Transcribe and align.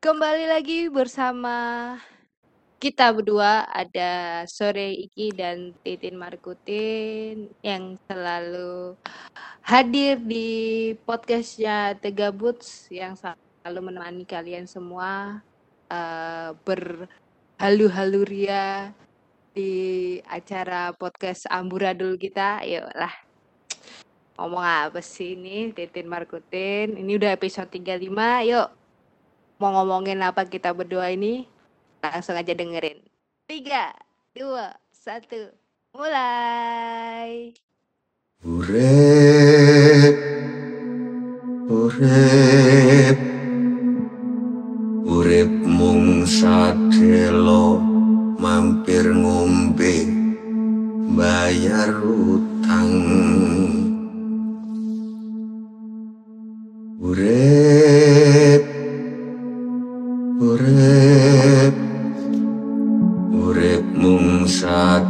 Kembali 0.00 0.48
lagi 0.48 0.88
bersama 0.88 1.92
kita 2.80 3.12
berdua 3.12 3.68
ada 3.68 4.40
Sore 4.48 4.96
Iki 4.96 5.36
dan 5.36 5.76
Titin 5.84 6.16
Markutin 6.16 7.52
yang 7.60 8.00
selalu 8.08 8.96
hadir 9.60 10.16
di 10.24 10.48
podcastnya 11.04 12.00
Tegabuts 12.00 12.88
yang 12.88 13.12
selalu 13.12 13.92
menemani 13.92 14.24
kalian 14.24 14.64
semua 14.64 15.44
uh, 15.92 16.56
berhalu-halu 16.64 18.24
ria 18.24 18.96
di 19.52 20.16
acara 20.24 20.96
podcast 20.96 21.44
Amburadul 21.52 22.16
kita. 22.16 22.64
Yuk 22.64 22.88
lah. 22.96 23.12
Ngomong 24.40 24.64
apa 24.64 25.04
sih 25.04 25.36
ini 25.36 25.76
Titin 25.76 26.08
Markutin? 26.08 26.96
Ini 26.96 27.20
udah 27.20 27.36
episode 27.36 27.68
35. 27.68 28.48
Yuk 28.48 28.79
mau 29.60 29.76
ngomongin 29.76 30.24
apa 30.24 30.48
kita 30.48 30.72
berdua 30.72 31.12
ini 31.12 31.44
langsung 32.00 32.32
aja 32.32 32.56
dengerin. 32.56 32.96
Tiga 33.44 33.92
dua 34.32 34.72
satu 34.88 35.52
mulai. 35.92 37.52
Urep 38.40 40.16
urep 41.68 43.18
urep 45.04 45.52
mung 45.68 46.24
sadelo 46.24 47.76
mampir 48.40 49.12
ngombe 49.12 50.08
bayar 51.12 51.92
utang. 52.00 52.96
Urep 56.96 57.69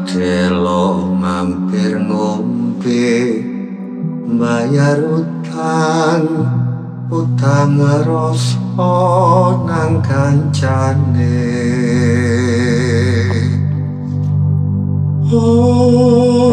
sadelo 0.07 1.13
mampir 1.13 2.01
ngombe 2.01 3.45
bayar 4.41 4.97
utang 5.05 6.25
utang 7.13 7.77
rasa 7.77 8.57
nang 9.69 10.01
kancane. 10.01 11.45
Om 15.31 16.51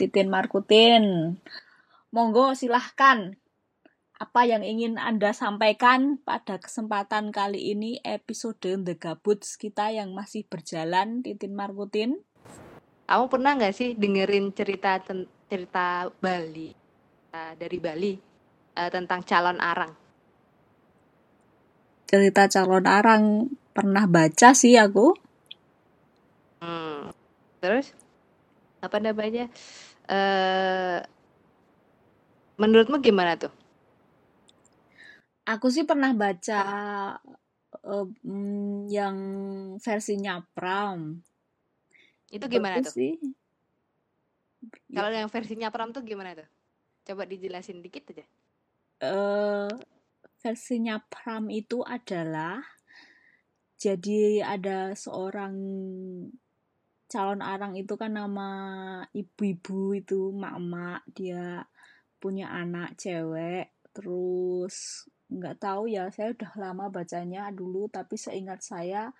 Titin 0.00 0.32
Markutin. 0.32 1.36
Monggo 2.08 2.56
silahkan 2.56 3.36
apa 4.16 4.40
yang 4.48 4.64
ingin 4.64 4.96
Anda 4.96 5.36
sampaikan 5.36 6.16
pada 6.24 6.56
kesempatan 6.56 7.28
kali 7.36 7.76
ini 7.76 8.00
episode 8.00 8.80
The 8.80 8.96
Gabuts 8.96 9.60
kita 9.60 9.92
yang 9.92 10.16
masih 10.16 10.48
berjalan 10.48 11.20
Titin 11.20 11.52
Markutin. 11.52 12.24
Kamu 13.04 13.28
pernah 13.28 13.60
nggak 13.60 13.76
sih 13.76 13.92
dengerin 13.92 14.56
cerita 14.56 14.96
cerita 15.52 16.08
Bali 16.08 16.72
uh, 17.36 17.52
dari 17.60 17.76
Bali 17.76 18.16
uh, 18.80 18.88
tentang 18.88 19.20
calon 19.28 19.60
arang? 19.60 19.92
Cerita 22.08 22.48
calon 22.48 22.88
arang 22.88 23.52
pernah 23.76 24.08
baca 24.08 24.56
sih 24.56 24.80
aku. 24.80 25.12
Hmm. 26.64 27.12
Terus? 27.60 27.92
apa 28.80 28.96
namanya 28.98 29.52
uh, 30.10 30.98
menurutmu 32.58 32.98
gimana 32.98 33.38
tuh? 33.38 33.54
Aku 35.46 35.70
sih 35.70 35.86
pernah 35.86 36.10
baca 36.12 36.62
uh, 37.86 38.06
yang 38.90 39.16
versinya 39.78 40.42
Pram. 40.52 41.22
Itu 42.30 42.46
gimana 42.50 42.82
Bagus 42.82 42.90
tuh? 42.90 42.98
sih 42.98 43.14
kalau 44.92 45.10
yang 45.10 45.30
versinya 45.32 45.68
Pram 45.72 45.90
tuh 45.94 46.04
gimana 46.04 46.36
tuh? 46.36 46.48
Coba 47.08 47.24
dijelasin 47.24 47.80
dikit 47.80 48.12
aja. 48.12 48.26
Uh, 49.00 49.72
versinya 50.44 51.00
Pram 51.08 51.48
itu 51.48 51.80
adalah 51.80 52.60
jadi 53.80 54.44
ada 54.44 54.92
seorang 54.92 55.56
calon 57.10 57.42
arang 57.42 57.74
itu 57.74 57.98
kan 57.98 58.14
nama 58.14 58.50
ibu-ibu 59.10 59.98
itu 59.98 60.30
mak-mak 60.30 61.02
dia 61.10 61.66
punya 62.22 62.54
anak 62.54 62.94
cewek 62.94 63.74
terus 63.90 65.04
nggak 65.26 65.58
tahu 65.58 65.90
ya 65.90 66.06
saya 66.14 66.30
udah 66.38 66.52
lama 66.54 66.86
bacanya 66.86 67.50
dulu 67.50 67.90
tapi 67.90 68.14
seingat 68.14 68.62
saya 68.62 69.10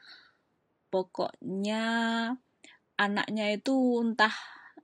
pokoknya 0.95 1.87
anaknya 2.95 3.47
itu 3.55 3.75
entah 4.03 4.35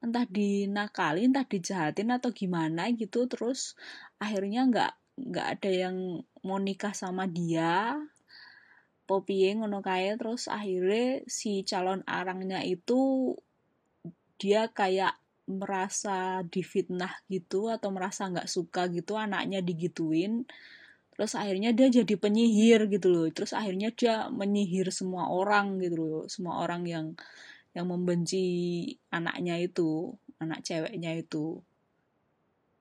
entah 0.03 0.27
dinakali 0.27 1.31
entah 1.31 1.47
dijahatin 1.47 2.11
atau 2.11 2.31
gimana 2.35 2.91
gitu 2.95 3.31
terus 3.31 3.79
akhirnya 4.19 4.67
nggak 4.67 4.93
nggak 5.17 5.47
ada 5.59 5.71
yang 5.71 5.97
mau 6.47 6.59
nikah 6.59 6.95
sama 6.95 7.27
dia 7.27 7.95
popiye 9.07 9.55
ngono 9.55 9.79
kae 9.81 10.19
terus 10.19 10.51
akhirnya 10.51 11.23
si 11.31 11.63
calon 11.63 12.03
arangnya 12.05 12.61
itu 12.67 13.33
dia 14.37 14.69
kayak 14.69 15.17
merasa 15.47 16.43
difitnah 16.43 17.15
gitu 17.31 17.71
atau 17.71 17.95
merasa 17.95 18.27
nggak 18.27 18.51
suka 18.51 18.91
gitu 18.91 19.15
anaknya 19.15 19.63
digituin. 19.63 20.45
Terus 21.17 21.33
akhirnya 21.39 21.73
dia 21.73 21.89
jadi 21.89 22.15
penyihir 22.19 22.91
gitu 22.93 23.09
loh. 23.09 23.27
Terus 23.33 23.57
akhirnya 23.57 23.95
dia 23.95 24.29
menyihir 24.29 24.91
semua 24.93 25.31
orang 25.33 25.81
gitu 25.81 25.97
loh 26.03 26.25
semua 26.29 26.61
orang 26.61 26.83
yang 26.85 27.07
yang 27.73 27.87
membenci 27.89 28.45
anaknya 29.15 29.57
itu 29.63 30.13
anak 30.43 30.67
ceweknya 30.67 31.15
itu. 31.17 31.63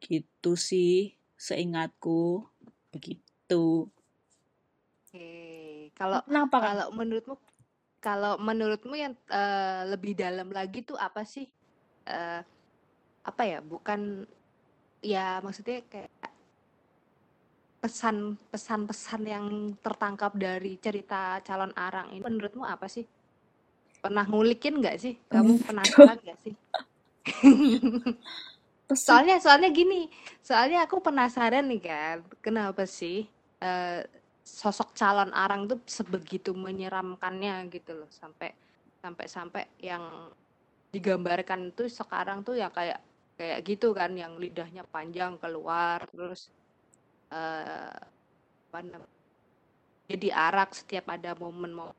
Gitu 0.02 0.52
sih 0.58 1.16
seingatku. 1.38 2.50
Begitu 2.92 3.88
kalau 5.96 6.20
Kenapa, 6.28 6.58
kalau 6.60 6.88
menurutmu 6.92 7.36
kalau 8.04 8.38
menurutmu 8.38 8.94
yang 8.94 9.18
uh, 9.34 9.88
lebih 9.90 10.14
dalam 10.14 10.54
lagi 10.54 10.86
tuh 10.86 11.00
apa 11.00 11.26
sih? 11.26 11.50
Uh, 12.06 12.44
apa 13.26 13.42
ya? 13.48 13.60
Bukan 13.64 14.30
ya 15.02 15.42
maksudnya 15.42 15.82
kayak 15.90 16.14
pesan 17.82 18.38
pesan-pesan 18.50 19.22
yang 19.30 19.46
tertangkap 19.78 20.34
dari 20.34 20.78
cerita 20.82 21.38
calon 21.46 21.70
arang 21.78 22.14
ini 22.14 22.22
menurutmu 22.22 22.62
apa 22.62 22.86
sih? 22.86 23.06
Pernah 24.04 24.26
ngulikin 24.30 24.82
nggak 24.82 24.98
sih? 25.02 25.18
Kamu 25.26 25.66
penasaran 25.66 26.18
nggak 26.22 26.40
sih? 26.46 26.54
soalnya 29.06 29.42
soalnya 29.42 29.74
gini, 29.74 30.14
soalnya 30.46 30.86
aku 30.86 31.02
penasaran 31.02 31.66
nih 31.66 31.82
kan, 31.82 32.18
kenapa 32.38 32.86
sih 32.86 33.26
uh, 33.66 34.06
sosok 34.46 34.94
calon 34.94 35.34
arang 35.34 35.66
tuh 35.66 35.82
sebegitu 35.90 36.54
menyeramkannya 36.54 37.66
gitu 37.74 38.06
loh. 38.06 38.10
Sampai 38.14 38.54
sampai 39.02 39.26
sampai 39.26 39.64
yang 39.82 40.30
digambarkan 40.94 41.74
tuh 41.74 41.90
sekarang 41.90 42.46
tuh 42.46 42.56
ya 42.56 42.70
kayak 42.70 43.02
kayak 43.36 43.60
gitu 43.66 43.92
kan. 43.92 44.14
Yang 44.14 44.38
lidahnya 44.38 44.86
panjang 44.86 45.42
keluar 45.42 46.06
terus 46.14 46.54
uh, 47.34 47.98
apa 48.70 48.80
jadi 50.06 50.28
arak 50.30 50.78
setiap 50.78 51.10
ada 51.10 51.34
momen 51.34 51.74
mau 51.74 51.90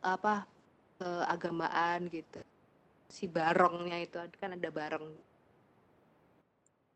apa 0.00 0.48
keagamaan 0.96 2.08
gitu. 2.08 2.40
Si 3.06 3.28
barongnya 3.28 4.00
itu 4.00 4.16
kan 4.40 4.56
ada 4.56 4.70
barong. 4.72 5.04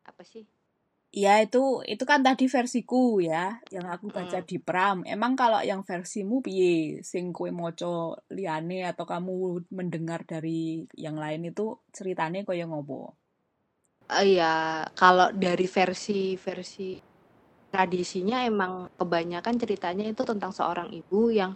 Apa 0.09 0.25
sih 0.25 0.49
Ya 1.11 1.43
itu 1.43 1.83
itu 1.93 2.05
kan 2.11 2.21
tadi 2.27 2.47
versiku 2.47 3.19
ya, 3.19 3.59
yang 3.75 3.87
aku 3.95 4.07
baca 4.15 4.39
Hmm. 4.39 4.47
di 4.51 4.57
Pram. 4.63 4.97
Emang 5.15 5.33
kalau 5.35 5.59
yang 5.71 5.83
versimu 5.83 6.39
piye? 6.47 7.03
Sing 7.03 7.25
kowe 7.35 7.51
maca 7.51 8.15
liyane 8.37 8.87
atau 8.91 9.05
kamu 9.13 9.33
mendengar 9.79 10.23
dari 10.23 10.87
yang 10.95 11.19
lain 11.19 11.43
itu 11.51 11.63
ceritane 11.97 12.47
kaya 12.47 12.65
ngopo? 12.71 13.19
Eh, 14.11 14.25
Iya, 14.37 14.53
kalau 15.01 15.29
dari 15.45 15.67
versi-versi 15.77 16.89
tradisinya 17.73 18.39
emang 18.51 18.73
kebanyakan 19.01 19.55
ceritanya 19.63 20.05
itu 20.13 20.23
tentang 20.31 20.53
seorang 20.59 20.89
ibu 21.01 21.21
yang 21.41 21.53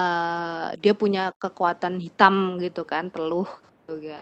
eh, 0.00 0.68
dia 0.82 0.94
punya 1.02 1.22
kekuatan 1.42 1.94
hitam 2.04 2.34
gitu 2.64 2.82
kan, 2.92 3.04
teluh 3.14 3.48
juga. 3.88 4.18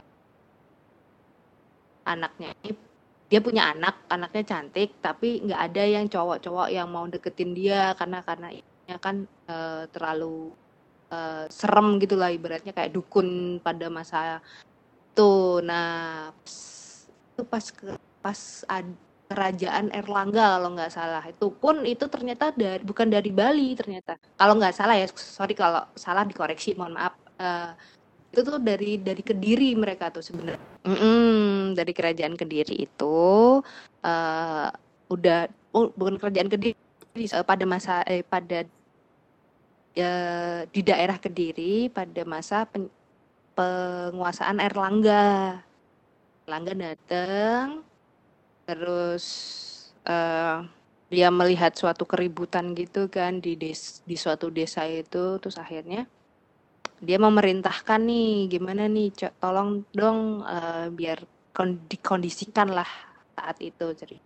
Anaknya 2.06 2.54
ini 2.62 2.72
dia 3.30 3.40
punya 3.46 3.62
anak, 3.74 3.94
anaknya 4.14 4.42
cantik, 4.50 4.88
tapi 5.02 5.26
nggak 5.44 5.60
ada 5.66 5.82
yang 5.94 6.06
cowok-cowok 6.06 6.68
yang 6.76 6.88
mau 6.94 7.06
deketin 7.10 7.50
dia 7.58 7.90
karena 7.98 8.18
karena 8.28 8.48
ibunya 8.54 8.96
kan 9.02 9.16
eh, 9.50 9.82
terlalu 9.94 10.54
eh, 11.14 11.44
serem 11.50 11.86
gitu 12.02 12.14
lah 12.20 12.30
ibaratnya 12.36 12.72
kayak 12.76 12.92
dukun 12.96 13.28
pada 13.66 13.86
masa 13.90 14.18
itu. 15.12 15.60
Nah, 15.68 16.30
itu 17.34 17.42
pas 17.52 17.64
ke 17.78 17.86
pas 18.24 18.40
ad- 18.70 19.00
kerajaan 19.26 19.86
Erlangga 19.90 20.44
kalau 20.58 20.68
nggak 20.74 20.92
salah. 20.94 21.22
Itu 21.26 21.46
pun 21.62 21.82
itu 21.82 22.04
ternyata 22.14 22.54
dari 22.54 22.82
bukan 22.86 23.08
dari 23.10 23.30
Bali 23.34 23.74
ternyata. 23.74 24.14
Kalau 24.38 24.54
nggak 24.58 24.74
salah 24.78 24.94
ya 25.00 25.06
sorry 25.10 25.54
kalau 25.58 25.82
salah 25.98 26.22
dikoreksi 26.30 26.78
mohon 26.78 26.94
maaf. 26.98 27.14
Eh, 27.42 27.70
itu 28.32 28.40
tuh 28.42 28.58
dari 28.60 28.98
dari 29.00 29.22
Kediri 29.22 29.72
mereka 29.78 30.10
tuh 30.12 30.24
sebenarnya. 30.24 30.60
Mm-mm, 30.84 31.72
dari 31.78 31.92
kerajaan 31.94 32.34
Kediri 32.36 32.76
itu 32.86 33.18
eh 34.04 34.68
udah 35.06 35.38
oh, 35.72 35.90
bukan 35.94 36.18
kerajaan 36.20 36.50
Kediri 36.50 36.76
eh, 37.16 37.44
pada 37.46 37.64
masa 37.64 38.02
eh, 38.04 38.22
pada 38.26 38.66
eh, 39.96 40.60
di 40.68 40.80
daerah 40.84 41.16
Kediri 41.16 41.88
pada 41.88 42.22
masa 42.26 42.66
pen- 42.68 42.92
penguasaan 43.56 44.60
Erlangga. 44.60 45.62
Erlangga 46.46 46.72
datang 46.76 47.82
terus 48.66 49.24
eh 50.06 50.58
dia 51.06 51.30
melihat 51.30 51.70
suatu 51.78 52.02
keributan 52.02 52.74
gitu 52.74 53.06
kan 53.06 53.38
di 53.38 53.54
des 53.54 54.02
di 54.02 54.18
suatu 54.18 54.50
desa 54.50 54.82
itu 54.90 55.38
terus 55.38 55.54
akhirnya 55.54 56.10
dia 57.02 57.18
memerintahkan 57.20 58.00
nih 58.02 58.48
gimana 58.50 58.88
nih 58.88 59.12
co- 59.12 59.36
tolong 59.42 59.84
dong 59.92 60.42
eh, 60.46 60.86
biar 60.90 61.18
kon- 61.56 61.84
dikondisikan 61.90 62.72
lah 62.72 62.88
saat 63.36 63.56
itu 63.60 63.86
jadi 63.92 64.16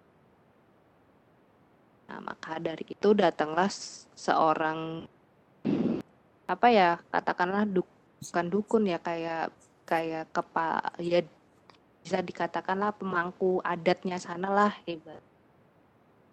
nah 2.11 2.19
maka 2.27 2.59
dari 2.59 2.83
itu 2.87 3.09
datanglah 3.15 3.71
seorang 4.19 5.07
apa 6.51 6.67
ya 6.75 6.99
katakanlah 7.15 7.63
duk, 7.63 7.87
bukan 8.19 8.47
dukun 8.51 8.83
ya 8.91 8.99
kayak 8.99 9.55
kayak 9.87 10.27
kepa 10.35 10.91
ya 10.99 11.23
bisa 12.03 12.19
dikatakanlah 12.19 12.91
pemangku 12.99 13.63
adatnya 13.63 14.19
sana 14.19 14.51
lah 14.51 14.73
hebat 14.87 15.23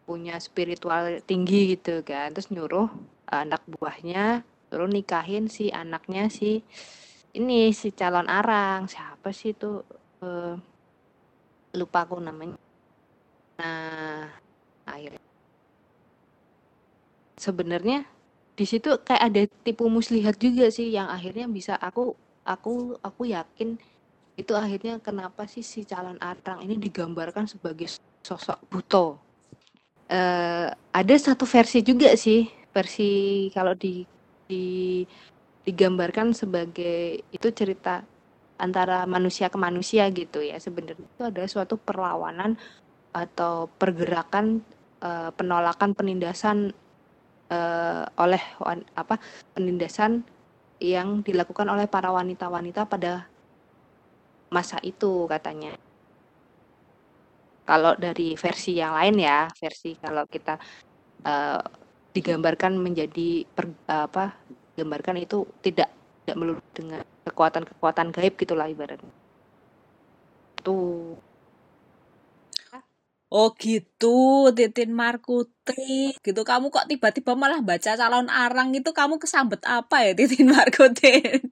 punya 0.08 0.40
spiritual 0.40 1.20
tinggi 1.28 1.76
gitu 1.78 2.02
kan 2.02 2.32
terus 2.34 2.50
nyuruh 2.50 2.88
anak 3.28 3.62
buahnya 3.68 4.42
suruh 4.68 4.90
nikahin 4.92 5.48
si 5.48 5.72
anaknya 5.72 6.28
si 6.28 6.64
ini 7.36 7.72
si 7.72 7.94
calon 7.94 8.28
arang. 8.28 8.88
Siapa 8.90 9.30
sih 9.32 9.54
itu? 9.56 9.84
Eh, 10.24 10.56
lupa 11.78 12.04
aku 12.04 12.18
namanya. 12.18 12.58
Nah 13.60 14.28
akhirnya. 14.88 15.22
Sebenarnya 17.38 18.02
di 18.58 18.66
situ 18.66 18.90
kayak 19.06 19.24
ada 19.30 19.42
tipu 19.62 19.86
muslihat 19.86 20.42
juga 20.42 20.74
sih 20.74 20.90
yang 20.90 21.06
akhirnya 21.14 21.46
bisa 21.46 21.78
aku 21.78 22.18
aku 22.42 22.98
aku 23.06 23.30
yakin 23.30 23.78
itu 24.34 24.54
akhirnya 24.58 24.98
kenapa 24.98 25.46
sih 25.46 25.62
si 25.62 25.86
calon 25.86 26.18
arang 26.18 26.66
ini 26.66 26.82
digambarkan 26.82 27.46
sebagai 27.46 27.86
sosok 28.26 28.58
buto. 28.66 29.22
Eh 30.10 30.70
ada 30.74 31.16
satu 31.22 31.46
versi 31.46 31.86
juga 31.86 32.18
sih 32.18 32.50
versi 32.74 33.50
kalau 33.54 33.78
di 33.78 34.17
di 34.48 35.04
digambarkan 35.68 36.32
sebagai 36.32 37.28
itu 37.28 37.48
cerita 37.52 38.08
antara 38.58 39.04
manusia 39.04 39.52
ke 39.52 39.60
manusia 39.60 40.08
gitu 40.16 40.40
ya. 40.40 40.58
Sebenarnya 40.58 41.04
itu 41.04 41.24
ada 41.24 41.44
suatu 41.46 41.76
perlawanan 41.76 42.56
atau 43.12 43.68
pergerakan 43.76 44.64
eh, 45.04 45.30
penolakan 45.36 45.92
penindasan 45.92 46.72
eh, 47.52 48.04
oleh 48.18 48.44
apa 48.96 49.20
penindasan 49.54 50.24
yang 50.80 51.26
dilakukan 51.26 51.68
oleh 51.68 51.90
para 51.90 52.14
wanita-wanita 52.14 52.88
pada 52.88 53.28
masa 54.54 54.80
itu 54.82 55.28
katanya. 55.28 55.76
Kalau 57.68 58.00
dari 58.00 58.40
versi 58.40 58.80
yang 58.80 58.96
lain 58.96 59.20
ya 59.20 59.52
versi 59.52 60.00
kalau 60.00 60.24
kita 60.24 60.56
eh, 61.28 61.62
digambarkan 62.18 62.82
menjadi 62.82 63.46
per, 63.46 63.70
apa 63.86 64.34
gambarkan 64.74 65.22
itu 65.22 65.46
tidak 65.62 65.90
tidak 66.26 66.36
melulu 66.38 66.62
dengan 66.74 67.02
kekuatan-kekuatan 67.24 68.10
gaib 68.12 68.34
gitulah 68.36 68.68
ibaratnya 68.68 69.14
tuh 70.66 71.22
Oh 73.28 73.52
gitu, 73.60 74.48
Titin 74.56 74.96
Markuti. 74.96 76.16
Gitu 76.16 76.42
kamu 76.48 76.72
kok 76.72 76.88
tiba-tiba 76.88 77.36
malah 77.36 77.60
baca 77.60 78.00
calon 78.00 78.32
arang 78.32 78.72
itu 78.72 78.96
kamu 78.96 79.20
kesambet 79.20 79.60
apa 79.68 80.00
ya 80.08 80.12
Titin 80.16 80.48
Markuti? 80.56 81.44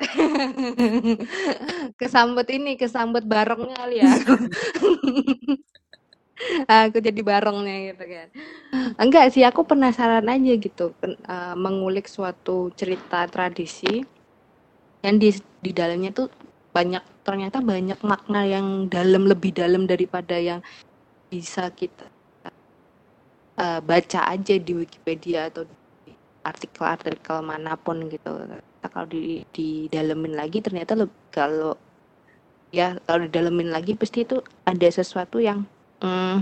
kesambet 2.00 2.48
ini 2.56 2.80
kesambet 2.80 3.24
barongnya 3.28 3.76
kali 3.84 4.00
ya 4.00 4.08
aku 6.68 6.98
jadi 7.02 7.20
barongnya 7.20 7.76
gitu 7.92 8.04
kan 8.04 8.28
enggak 9.02 9.26
sih 9.34 9.44
aku 9.46 9.62
penasaran 9.66 10.26
aja 10.26 10.52
gitu 10.56 10.94
eh, 11.04 11.54
mengulik 11.58 12.06
suatu 12.08 12.70
cerita 12.78 13.26
tradisi 13.28 14.04
yang 15.04 15.16
di 15.20 15.30
di 15.64 15.70
dalamnya 15.72 16.10
tuh 16.12 16.28
banyak 16.76 17.02
ternyata 17.26 17.58
banyak 17.64 17.98
makna 18.04 18.42
yang 18.46 18.66
dalam 18.88 19.26
lebih 19.28 19.52
dalam 19.56 19.84
daripada 19.88 20.36
yang 20.38 20.60
bisa 21.30 21.68
kita 21.74 22.06
eh, 23.58 23.80
baca 23.82 24.20
aja 24.34 24.54
di 24.58 24.72
Wikipedia 24.74 25.50
atau 25.50 25.62
di 25.66 25.74
artikel-artikel 26.46 27.38
mana 27.44 27.76
pun 27.78 28.08
gitu. 28.08 28.30
Kalau 28.82 29.06
di 29.08 29.44
didalemin 29.54 30.34
lagi 30.40 30.58
ternyata 30.64 30.92
leb- 30.96 31.20
kalau 31.32 31.76
ya 32.74 32.96
kalau 33.06 33.26
didalemin 33.26 33.70
lagi 33.74 33.92
pasti 33.98 34.24
itu 34.26 34.40
ada 34.66 34.88
sesuatu 34.90 35.38
yang 35.42 35.66
hmm, 36.00 36.36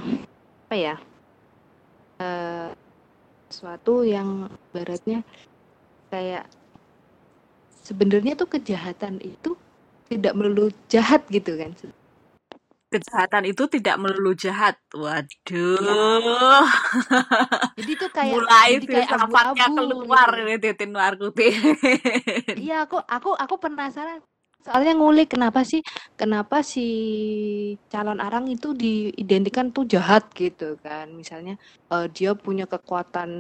apa 0.69 0.77
ya? 0.77 0.97
eh, 2.19 2.71
sesuatu 3.49 4.05
yang 4.05 4.51
baratnya 4.75 5.25
kayak 6.13 6.45
sebenarnya 7.87 8.37
tuh 8.37 8.49
kejahatan 8.59 9.23
itu 9.25 9.57
tidak 10.13 10.37
melulu 10.37 10.69
jahat 10.89 11.25
gitu 11.33 11.57
kan. 11.57 11.73
Kejahatan 12.89 13.45
itu 13.49 13.69
tidak 13.69 13.97
melulu 14.01 14.33
jahat. 14.33 14.81
Waduh. 14.97 16.65
Ya, 17.77 17.77
jadi 17.77 17.93
tuh 18.01 18.11
kayak 18.13 18.35
Mulai 18.37 18.71
filsafatnya 18.81 19.67
keluar 19.77 20.29
gitu. 20.33 20.43
ini 20.45 20.55
Titin 20.57 20.91
Markuti. 20.97 21.49
Iya, 22.57 22.89
aku 22.89 23.01
aku 23.05 23.37
aku 23.37 23.55
penasaran. 23.61 24.25
Soalnya 24.65 24.93
ngulik 24.99 25.29
kenapa 25.35 25.61
sih 25.71 25.81
kenapa 26.21 26.57
si 26.73 26.81
calon 27.93 28.19
arang 28.27 28.47
itu 28.55 28.69
diidentikan 28.83 29.67
tuh 29.77 29.85
jahat 29.95 30.25
gitu 30.41 30.77
kan. 30.85 31.07
Misalnya 31.21 31.55
eh, 31.95 32.07
dia 32.17 32.31
punya 32.45 32.65
kekuatan 32.73 33.31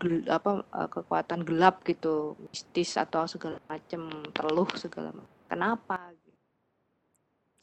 gel- 0.00 0.28
apa 0.36 0.50
eh, 0.78 0.88
kekuatan 0.94 1.40
gelap 1.48 1.74
gitu, 1.88 2.36
mistis 2.52 2.90
atau 3.04 3.22
segala 3.32 3.56
macam, 3.70 4.02
teluh 4.36 4.68
segala 4.82 5.08
macam. 5.16 5.32
Kenapa? 5.50 5.96
Nah, 5.96 6.14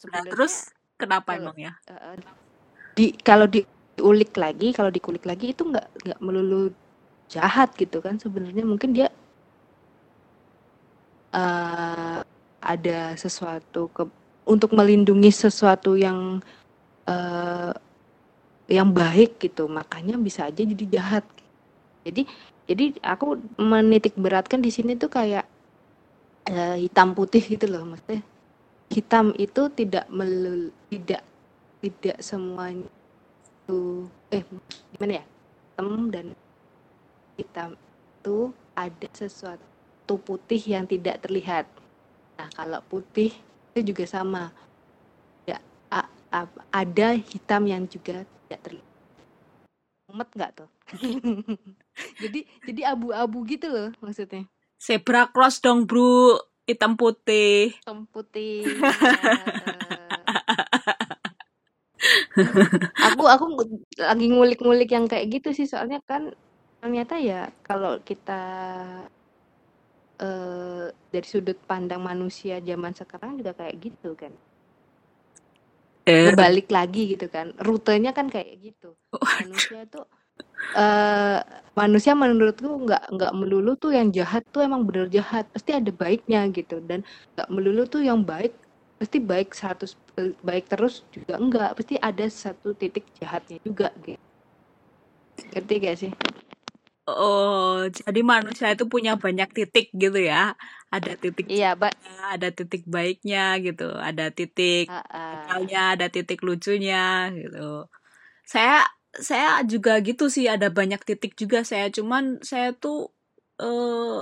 Sebenarnya 0.02 0.32
terus 0.34 0.54
kenapa 0.98 1.30
kalau 1.30 1.52
emang 1.52 1.58
ya? 1.62 1.72
eh, 1.94 2.16
di 2.98 3.06
kalau 3.28 3.48
diulik 3.48 4.32
lagi, 4.44 4.68
kalau 4.78 4.92
dikulik 4.94 5.24
lagi 5.30 5.46
itu 5.54 5.64
nggak 5.72 5.88
nggak 6.06 6.20
melulu 6.26 6.72
jahat 7.34 7.70
gitu 7.82 7.98
kan. 8.06 8.16
Sebenarnya 8.24 8.64
mungkin 8.68 8.92
dia 8.98 9.08
eh, 11.34 12.22
ada 12.62 13.18
sesuatu 13.18 13.90
ke 13.92 14.06
untuk 14.46 14.74
melindungi 14.78 15.34
sesuatu 15.34 15.98
yang 15.98 16.42
eh, 17.10 17.74
yang 18.72 18.90
baik 18.94 19.42
gitu 19.42 19.68
makanya 19.68 20.16
bisa 20.16 20.48
aja 20.48 20.62
jadi 20.64 20.86
jahat. 20.88 21.26
Jadi 22.06 22.26
jadi 22.70 22.86
aku 23.04 23.38
menitik 23.60 24.16
beratkan 24.16 24.64
di 24.64 24.72
sini 24.72 24.96
tuh 24.96 25.12
kayak 25.12 25.46
eh, 26.48 26.78
hitam 26.88 27.18
putih 27.18 27.44
gitu 27.44 27.66
loh 27.68 27.84
maksudnya. 27.84 28.24
Hitam 28.92 29.34
itu 29.36 29.62
tidak 29.74 30.06
melul 30.12 30.72
tidak 30.92 31.24
tidak 31.82 32.18
semuanya 32.22 32.88
itu 33.72 34.06
eh 34.30 34.44
gimana 34.94 35.14
ya 35.22 35.26
hitam 35.26 36.12
dan 36.12 36.26
hitam 37.40 37.70
itu 38.22 38.38
ada 38.76 39.08
sesuatu 39.16 40.16
putih 40.22 40.60
yang 40.60 40.86
tidak 40.86 41.24
terlihat 41.24 41.66
nah 42.42 42.50
kalau 42.58 42.82
putih 42.90 43.30
itu 43.78 43.94
juga 43.94 44.10
sama. 44.10 44.50
Ya 45.46 45.62
a- 45.94 46.10
a- 46.34 46.66
ada 46.74 47.14
hitam 47.14 47.70
yang 47.70 47.86
juga 47.86 48.26
tidak 48.26 48.60
terlihat. 48.66 48.90
Mumet 50.10 50.30
nggak 50.34 50.52
tuh? 50.58 50.70
Jadi 52.24 52.50
jadi 52.66 52.98
abu-abu 52.98 53.46
gitu 53.46 53.70
loh 53.70 53.94
maksudnya. 54.02 54.50
Zebra 54.82 55.30
cross 55.30 55.62
dong, 55.62 55.86
Bro. 55.86 56.42
Hitam 56.66 56.98
putih. 56.98 57.78
hitam 57.78 58.10
putih. 58.10 58.66
Aku 63.02 63.26
aku 63.30 63.46
lagi 64.02 64.26
ngulik-ngulik 64.30 64.90
yang 64.90 65.06
kayak 65.06 65.30
gitu 65.30 65.54
sih. 65.54 65.70
Soalnya 65.70 66.02
kan 66.10 66.34
ternyata 66.82 67.22
ya 67.22 67.54
kalau 67.62 68.02
kita 68.02 68.42
eh, 70.22 70.86
dari 71.10 71.28
sudut 71.28 71.58
pandang 71.66 72.02
manusia 72.06 72.62
zaman 72.62 72.94
sekarang 72.94 73.42
juga 73.42 73.58
kayak 73.58 73.76
gitu 73.82 74.14
kan? 74.14 74.34
Eh, 76.06 76.34
berbalik 76.34 76.70
lagi 76.70 77.14
gitu 77.18 77.28
kan? 77.30 77.54
Rutenya 77.62 78.14
kan 78.14 78.30
kayak 78.30 78.58
gitu. 78.62 78.94
Manusia 79.14 79.86
tuh 79.90 80.06
eh 80.72 81.40
manusia 81.76 82.16
menurutku 82.16 82.88
nggak 82.88 83.12
nggak 83.12 83.34
melulu 83.36 83.76
tuh 83.76 83.92
yang 83.92 84.08
jahat 84.14 84.46
tuh 84.54 84.64
emang 84.64 84.86
bener 84.88 85.10
jahat. 85.12 85.50
Pasti 85.52 85.74
ada 85.76 85.92
baiknya 85.92 86.46
gitu. 86.54 86.80
Dan 86.80 87.04
nggak 87.36 87.50
melulu 87.52 87.84
tuh 87.90 88.02
yang 88.06 88.22
baik 88.22 88.54
pasti 89.02 89.18
baik 89.18 89.58
100 89.58 89.98
eh, 90.22 90.38
baik 90.46 90.70
terus 90.70 91.02
juga 91.10 91.42
enggak 91.42 91.74
pasti 91.74 91.98
ada 91.98 92.26
satu 92.30 92.78
titik 92.78 93.10
jahatnya 93.18 93.58
juga 93.66 93.90
gitu. 94.06 94.22
Ngerti 95.52 95.74
gak 95.82 95.98
sih 95.98 96.12
Oh, 97.16 97.88
jadi 97.88 98.22
manusia 98.22 98.72
itu 98.74 98.86
punya 98.88 99.18
banyak 99.18 99.50
titik 99.52 99.92
gitu 99.96 100.20
ya. 100.20 100.56
Ada 100.92 101.16
titik 101.16 101.48
iya 101.48 101.76
mbak 101.76 101.92
jeleknya, 102.22 102.26
ada 102.36 102.48
titik 102.52 102.84
baiknya 102.86 103.46
gitu, 103.64 103.90
ada 103.98 104.26
titik 104.30 104.88
ah. 104.92 105.04
nakalnya, 105.48 105.82
ada 105.96 106.08
titik 106.12 106.40
lucunya 106.44 107.32
gitu. 107.34 107.88
Saya 108.44 108.86
saya 109.12 109.64
juga 109.68 110.00
gitu 110.04 110.28
sih, 110.32 110.48
ada 110.48 110.72
banyak 110.72 111.02
titik 111.04 111.36
juga 111.40 111.64
saya. 111.64 111.88
Cuman 111.92 112.44
saya 112.44 112.76
tuh 112.76 113.12
eh 113.60 114.22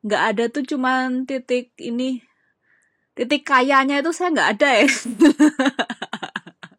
nggak 0.00 0.22
ada 0.34 0.44
tuh 0.48 0.64
cuman 0.64 1.28
titik 1.28 1.76
ini 1.76 2.24
titik 3.12 3.44
kayanya 3.44 4.00
itu 4.00 4.10
saya 4.16 4.32
nggak 4.32 4.50
ada 4.56 4.70
ya. 4.80 4.88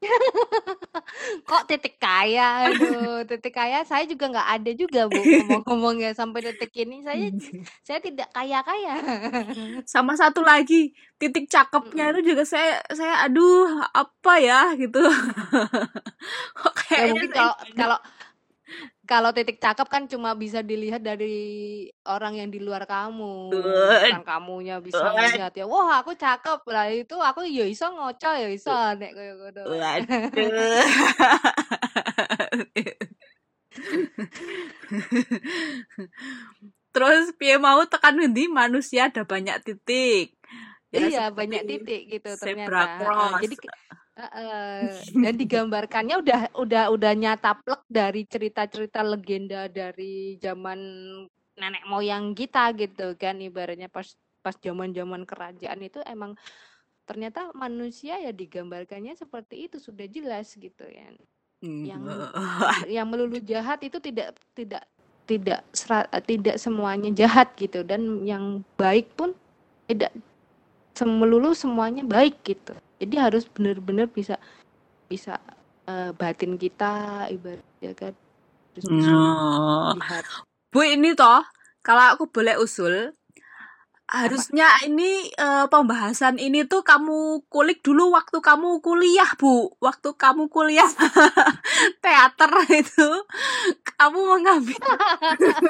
kok 1.50 1.64
titik 1.70 2.02
kaya? 2.02 2.70
Aduh 2.70 3.22
titik 3.30 3.54
kaya 3.54 3.86
saya 3.86 4.04
juga 4.10 4.34
nggak 4.34 4.50
ada 4.60 4.72
juga 4.74 5.02
bu 5.06 5.18
ngomong-ngomong 5.30 6.02
ya 6.02 6.12
sampai 6.18 6.42
detik 6.50 6.74
ini. 6.82 7.06
Saya 7.06 7.30
saya 7.88 8.00
tidak 8.02 8.30
kaya 8.34 8.60
kaya 8.66 8.96
Sama 9.86 10.18
satu 10.18 10.42
lagi, 10.42 10.94
titik 11.22 11.48
cakepnya 11.48 12.16
itu 12.18 12.34
juga 12.34 12.44
saya 12.46 12.82
saya 12.92 13.26
aduh 13.26 13.70
apa 13.94 14.34
ya? 14.42 14.74
gitu. 14.78 15.02
Kok 16.58 16.74
ya 16.94 17.06
kayaknya 17.06 17.14
mungkin 17.14 17.30
saya 17.32 17.38
kalau 17.38 17.58
kalau 17.78 17.98
kalau 19.12 19.36
titik 19.36 19.60
cakep 19.60 19.92
kan 19.92 20.08
cuma 20.08 20.32
bisa 20.32 20.64
dilihat 20.64 21.04
dari 21.04 21.84
orang 22.08 22.40
yang 22.40 22.48
di 22.48 22.64
luar 22.64 22.88
kamu. 22.88 23.52
Bukan 23.52 24.24
kamunya 24.24 24.80
bisa 24.80 25.04
melihat 25.12 25.52
ya 25.52 25.68
wah 25.68 26.00
aku 26.00 26.16
cakep. 26.16 26.64
Lah 26.72 26.88
itu 26.88 27.20
aku 27.20 27.44
ya 27.44 27.68
iso 27.68 27.92
ngoco 27.92 28.32
ya 28.32 28.48
iso 28.48 28.72
nek 28.72 29.12
koyo 29.12 29.36
ngono 29.36 29.68
Waduh. 29.68 30.32
Terus 36.96 37.36
piye 37.36 37.60
mau 37.60 37.84
tekan 37.84 38.16
ngendi? 38.16 38.48
Manusia 38.48 39.12
ada 39.12 39.28
banyak 39.28 39.60
titik. 39.68 40.40
Ya 40.96 41.04
iya 41.04 41.28
banyak 41.36 41.68
titik 41.68 42.16
gitu 42.16 42.32
ternyata. 42.40 42.96
cross. 43.00 43.44
jadi 43.44 43.56
dan 45.16 45.34
digambarkannya 45.38 46.16
udah 46.22 46.42
udah 46.58 46.84
udah 46.94 47.12
nyata 47.16 47.58
plek 47.58 47.84
dari 47.88 48.26
cerita-cerita 48.26 49.02
legenda 49.02 49.66
dari 49.72 50.38
zaman 50.42 50.80
nenek 51.58 51.84
moyang 51.86 52.34
kita 52.34 52.74
gitu 52.78 53.14
kan 53.20 53.38
ibaratnya 53.42 53.92
pas 53.92 54.08
pas 54.42 54.58
zaman-zaman 54.58 55.22
kerajaan 55.26 55.80
itu 55.86 56.02
emang 56.10 56.34
ternyata 57.06 57.54
manusia 57.54 58.18
ya 58.18 58.34
digambarkannya 58.34 59.14
seperti 59.14 59.70
itu 59.70 59.78
sudah 59.78 60.08
jelas 60.10 60.54
gitu 60.58 60.86
ya. 60.88 61.14
Yang 61.62 62.04
yang 62.98 63.06
melulu 63.06 63.38
jahat 63.42 63.84
itu 63.86 64.02
tidak 64.02 64.34
tidak 64.58 64.84
tidak 65.30 65.62
sera- 65.72 66.10
tidak 66.26 66.58
semuanya 66.58 67.14
jahat 67.14 67.54
gitu 67.56 67.86
dan 67.86 68.26
yang 68.26 68.66
baik 68.76 69.14
pun 69.14 69.38
tidak 69.86 70.12
semelulu 70.98 71.54
semuanya 71.54 72.04
baik 72.04 72.36
gitu 72.44 72.74
jadi 73.02 73.16
harus 73.32 73.50
benar-benar 73.50 74.08
bisa 74.14 74.38
bisa 75.10 75.42
eh, 75.90 76.12
batin 76.16 76.56
kita 76.62 77.28
ibaratnya 77.34 77.92
kan 77.98 78.14
harus 78.74 78.88
bisa 78.94 79.14
Oh. 79.14 79.94
lihat 79.98 80.26
Bu 80.72 80.88
ini 80.88 81.18
toh, 81.20 81.44
kalau 81.84 82.16
aku 82.16 82.32
boleh 82.32 82.56
usul, 82.62 83.12
apa 84.12 84.28
harusnya 84.28 84.68
ini 84.84 85.32
eh, 85.32 85.66
pembahasan 85.72 86.36
ini 86.36 86.68
tuh 86.68 86.84
kamu 86.84 87.48
kulik 87.48 87.80
dulu 87.80 88.12
waktu 88.12 88.44
kamu 88.44 88.84
kuliah, 88.84 89.32
Bu. 89.40 89.72
Waktu 89.80 90.20
kamu 90.20 90.52
kuliah 90.52 90.92
teater 92.04 92.52
itu, 92.76 93.10
kamu 93.96 94.20
mengambil 94.36 94.76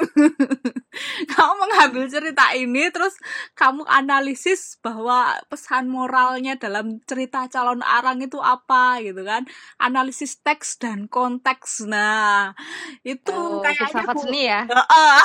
kamu 1.32 1.52
mengambil 1.54 2.04
cerita 2.10 2.50
ini 2.58 2.90
terus 2.90 3.14
kamu 3.54 3.86
analisis 3.86 4.74
bahwa 4.82 5.38
pesan 5.46 5.86
moralnya 5.86 6.58
dalam 6.58 6.98
cerita 7.06 7.46
calon 7.46 7.78
arang 7.86 8.18
itu 8.26 8.42
apa 8.42 8.98
gitu 9.06 9.22
kan. 9.22 9.46
Analisis 9.78 10.42
teks 10.42 10.82
dan 10.82 11.06
konteks. 11.06 11.86
Nah, 11.86 12.58
itu 13.06 13.30
oh 13.30 13.62
kayaknya 13.62 13.86
filsafat 13.86 14.16
Bu 14.18 14.20
seni 14.26 14.42
ya 14.50 14.60
Heeh. 14.66 15.20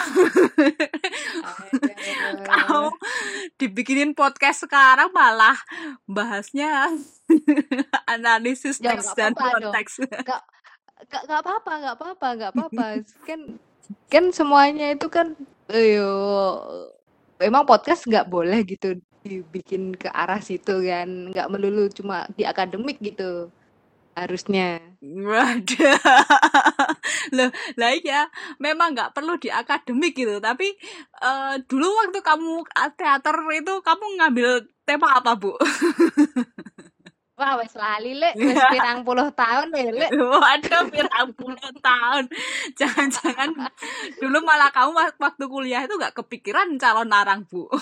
Aduh. 1.41 1.86
Kamu 2.35 2.89
dibikinin 3.59 4.11
podcast 4.11 4.65
sekarang 4.67 5.09
malah 5.11 5.57
bahasnya 6.09 6.91
analisis 8.13 8.79
ya 8.79 8.95
teks 8.95 9.13
dan 9.13 9.33
apa-apa 9.33 9.59
dong. 9.59 9.73
konteks. 9.73 9.93
nggak 10.03 10.41
nggak 11.29 11.39
apa-apa 11.45 11.71
nggak 11.77 11.95
apa-apa 11.95 12.27
nggak 12.35 12.51
apa-apa. 12.55 12.85
Kan 13.23 13.39
kan 14.11 14.23
semuanya 14.35 14.91
itu 14.91 15.07
kan 15.07 15.35
ayo 15.71 16.11
emang 17.39 17.63
podcast 17.67 18.07
nggak 18.07 18.27
boleh 18.27 18.63
gitu 18.67 18.99
dibikin 19.23 19.95
ke 19.95 20.07
arah 20.11 20.39
situ 20.39 20.83
kan. 20.83 21.31
Nggak 21.31 21.47
melulu 21.51 21.87
cuma 21.91 22.27
di 22.35 22.43
akademik 22.43 22.99
gitu 22.99 23.51
harusnya 24.17 24.81
Waduh. 24.97 25.93
Loh, 27.37 27.49
lah 27.77 27.91
iya, 27.93 28.25
memang 28.57 28.97
nggak 28.97 29.13
perlu 29.13 29.37
di 29.37 29.45
akademik 29.53 30.17
gitu, 30.17 30.41
tapi 30.41 30.73
eh, 31.21 31.53
dulu 31.69 31.85
waktu 32.01 32.19
kamu 32.25 32.65
teater 32.97 33.37
itu 33.53 33.73
kamu 33.85 34.05
ngambil 34.17 34.49
tema 34.89 35.21
apa, 35.21 35.37
Bu? 35.37 35.53
wah 37.37 37.53
wes 37.61 37.73
lali 37.77 38.17
lek 38.17 38.33
wes 38.33 38.57
pirang 38.73 39.05
puluh 39.05 39.29
tahun 39.31 39.69
ya 39.69 39.89
lek 39.93 40.09
Waduh, 40.41 40.83
pirang 40.89 41.29
puluh 41.37 41.69
tahun. 41.79 42.25
Jangan-jangan 42.73 43.53
dulu 44.17 44.37
malah 44.41 44.73
kamu 44.73 44.91
wak- 44.91 45.21
waktu 45.21 45.45
kuliah 45.45 45.85
itu 45.85 45.93
nggak 45.95 46.17
kepikiran 46.17 46.75
calon 46.81 47.13
arang, 47.13 47.45
Bu. 47.45 47.69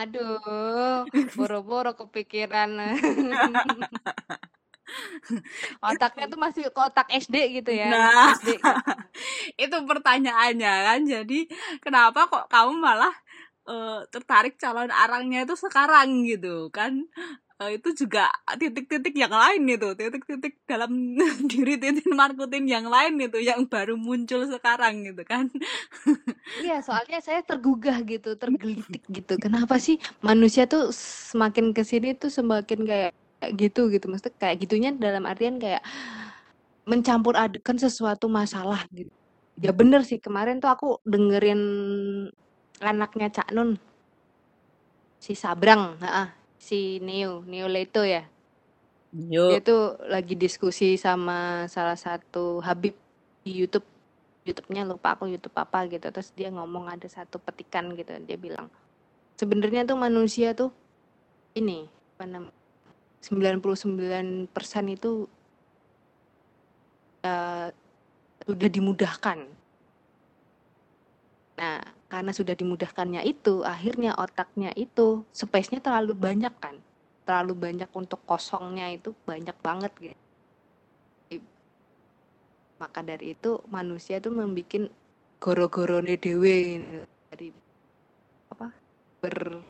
aduh 0.00 1.04
boro-boro 1.36 1.92
kepikiran 1.96 2.76
otaknya 5.84 6.32
tuh 6.32 6.40
masih 6.40 6.64
kotak 6.72 7.04
SD 7.12 7.60
gitu 7.60 7.70
ya 7.72 7.92
Nah, 7.92 8.32
SD 8.32 8.56
gitu. 8.56 8.72
itu 9.68 9.76
pertanyaannya 9.84 10.74
kan. 10.86 11.00
Jadi, 11.04 11.44
kenapa 11.84 12.24
kok 12.24 12.48
kamu 12.48 12.72
malah 12.80 13.12
eh, 13.68 14.00
tertarik 14.08 14.56
calon 14.56 14.88
arangnya 14.88 15.44
itu 15.44 15.54
sekarang 15.54 16.24
gitu 16.24 16.72
kan? 16.72 17.04
Eh, 17.58 17.74
itu 17.74 17.90
juga 18.06 18.30
titik-titik 18.54 19.18
yang 19.18 19.34
lain 19.34 19.66
itu, 19.66 19.90
titik-titik 19.98 20.62
dalam 20.62 20.94
diri 21.50 21.74
Titin 21.74 22.14
Markutin 22.14 22.70
yang 22.70 22.86
lain 22.86 23.18
itu 23.18 23.42
yang 23.42 23.66
baru 23.66 23.98
muncul 23.98 24.46
sekarang 24.46 25.02
gitu 25.02 25.26
kan. 25.26 25.50
Iya, 26.62 26.78
soalnya 26.86 27.18
saya 27.18 27.42
tergugah 27.42 27.98
gitu, 28.06 28.38
tergelitik 28.38 29.02
gitu. 29.10 29.34
Kenapa 29.42 29.74
sih 29.82 29.98
manusia 30.22 30.70
tuh 30.70 30.94
semakin 30.94 31.74
ke 31.74 31.82
sini 31.82 32.14
tuh 32.14 32.30
semakin 32.30 32.86
kayak 32.86 33.12
kayak 33.42 33.52
gitu 33.58 33.90
gitu. 33.90 34.06
Maksudnya 34.06 34.38
kayak 34.38 34.56
gitunya 34.62 34.90
dalam 34.94 35.26
artian 35.26 35.58
kayak 35.58 35.82
mencampur 36.86 37.34
adukan 37.34 37.74
sesuatu 37.74 38.30
masalah 38.30 38.86
gitu. 38.94 39.10
Ya 39.58 39.74
bener 39.74 40.06
sih, 40.06 40.22
kemarin 40.22 40.62
tuh 40.62 40.70
aku 40.70 40.88
dengerin 41.02 41.58
anaknya 42.80 43.28
Cak 43.30 43.50
Nun, 43.54 43.78
si 45.18 45.34
Sabrang, 45.34 45.98
heeh, 45.98 46.28
si 46.58 46.98
Neo, 47.02 47.42
Neo 47.46 47.66
Leto 47.66 48.02
ya. 48.06 48.26
Dia 49.08 49.56
Yuk. 49.56 49.64
tuh 49.64 49.82
lagi 50.04 50.36
diskusi 50.36 51.00
sama 51.00 51.64
salah 51.72 51.96
satu 51.96 52.60
Habib 52.60 52.92
di 53.40 53.64
YouTube. 53.64 53.86
YouTube-nya 54.44 54.84
lupa 54.88 55.12
aku 55.12 55.28
YouTube 55.28 55.56
apa 55.60 55.84
gitu. 55.88 56.08
Terus 56.08 56.32
dia 56.32 56.48
ngomong 56.48 56.88
ada 56.88 57.04
satu 57.04 57.36
petikan 57.40 57.92
gitu. 57.96 58.16
Dia 58.24 58.36
bilang, 58.40 58.72
sebenarnya 59.36 59.84
tuh 59.84 59.96
manusia 59.96 60.52
tuh 60.56 60.72
ini 61.56 61.88
apa 62.16 62.24
namanya 62.24 62.56
99% 63.24 64.48
itu 64.94 65.28
eh, 67.24 67.68
sudah 68.48 68.68
dimudahkan. 68.72 69.38
Nah, 71.58 71.80
karena 72.08 72.32
sudah 72.32 72.56
dimudahkannya 72.56 73.20
itu, 73.28 73.60
akhirnya 73.60 74.16
otaknya 74.16 74.72
itu 74.72 75.28
space-nya 75.28 75.84
terlalu 75.84 76.16
banyak 76.16 76.54
kan. 76.56 76.80
Terlalu 77.28 77.52
banyak 77.68 77.90
untuk 77.92 78.24
kosongnya 78.24 78.88
itu 78.88 79.12
banyak 79.28 79.52
banget 79.60 79.92
gitu. 80.00 80.16
Maka 82.80 83.04
dari 83.04 83.36
itu 83.36 83.60
manusia 83.68 84.16
tuh 84.24 84.32
membuat 84.32 84.88
goro-gorone 85.38 86.16
dewe 86.16 86.80
gitu. 86.80 86.98
dari 87.28 87.48
apa 88.48 88.66
ber 89.20 89.60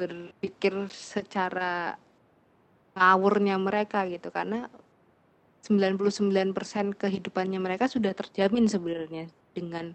berpikir 0.00 0.88
secara 0.88 2.00
ngawurnya 2.96 3.60
mereka 3.60 4.08
gitu 4.08 4.32
karena 4.32 4.72
99% 5.60 6.96
kehidupannya 6.96 7.60
mereka 7.60 7.84
sudah 7.84 8.16
terjamin 8.16 8.64
sebenarnya 8.64 9.28
dengan 9.52 9.92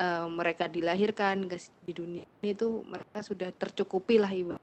eh, 0.00 0.26
mereka 0.32 0.66
dilahirkan 0.66 1.44
ke 1.46 1.60
di 1.84 1.92
dunia 1.92 2.24
ini 2.40 2.56
tuh 2.56 2.82
mereka 2.88 3.20
sudah 3.20 3.52
tercukupi 3.52 4.16
lah 4.16 4.32
ibu. 4.32 4.56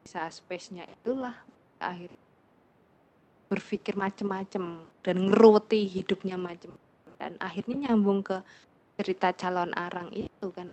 Bisa 0.00 0.26
space-nya 0.32 0.88
itulah 0.88 1.36
akhirnya 1.80 2.18
berpikir 3.52 3.98
macem-macem 3.98 4.86
dan 5.04 5.16
ngeruti 5.28 5.84
hidupnya 5.90 6.38
macem 6.40 6.72
dan 7.20 7.36
akhirnya 7.42 7.92
nyambung 7.92 8.24
ke 8.24 8.40
cerita 8.96 9.34
calon 9.36 9.74
arang 9.76 10.08
itu 10.16 10.48
kan. 10.54 10.72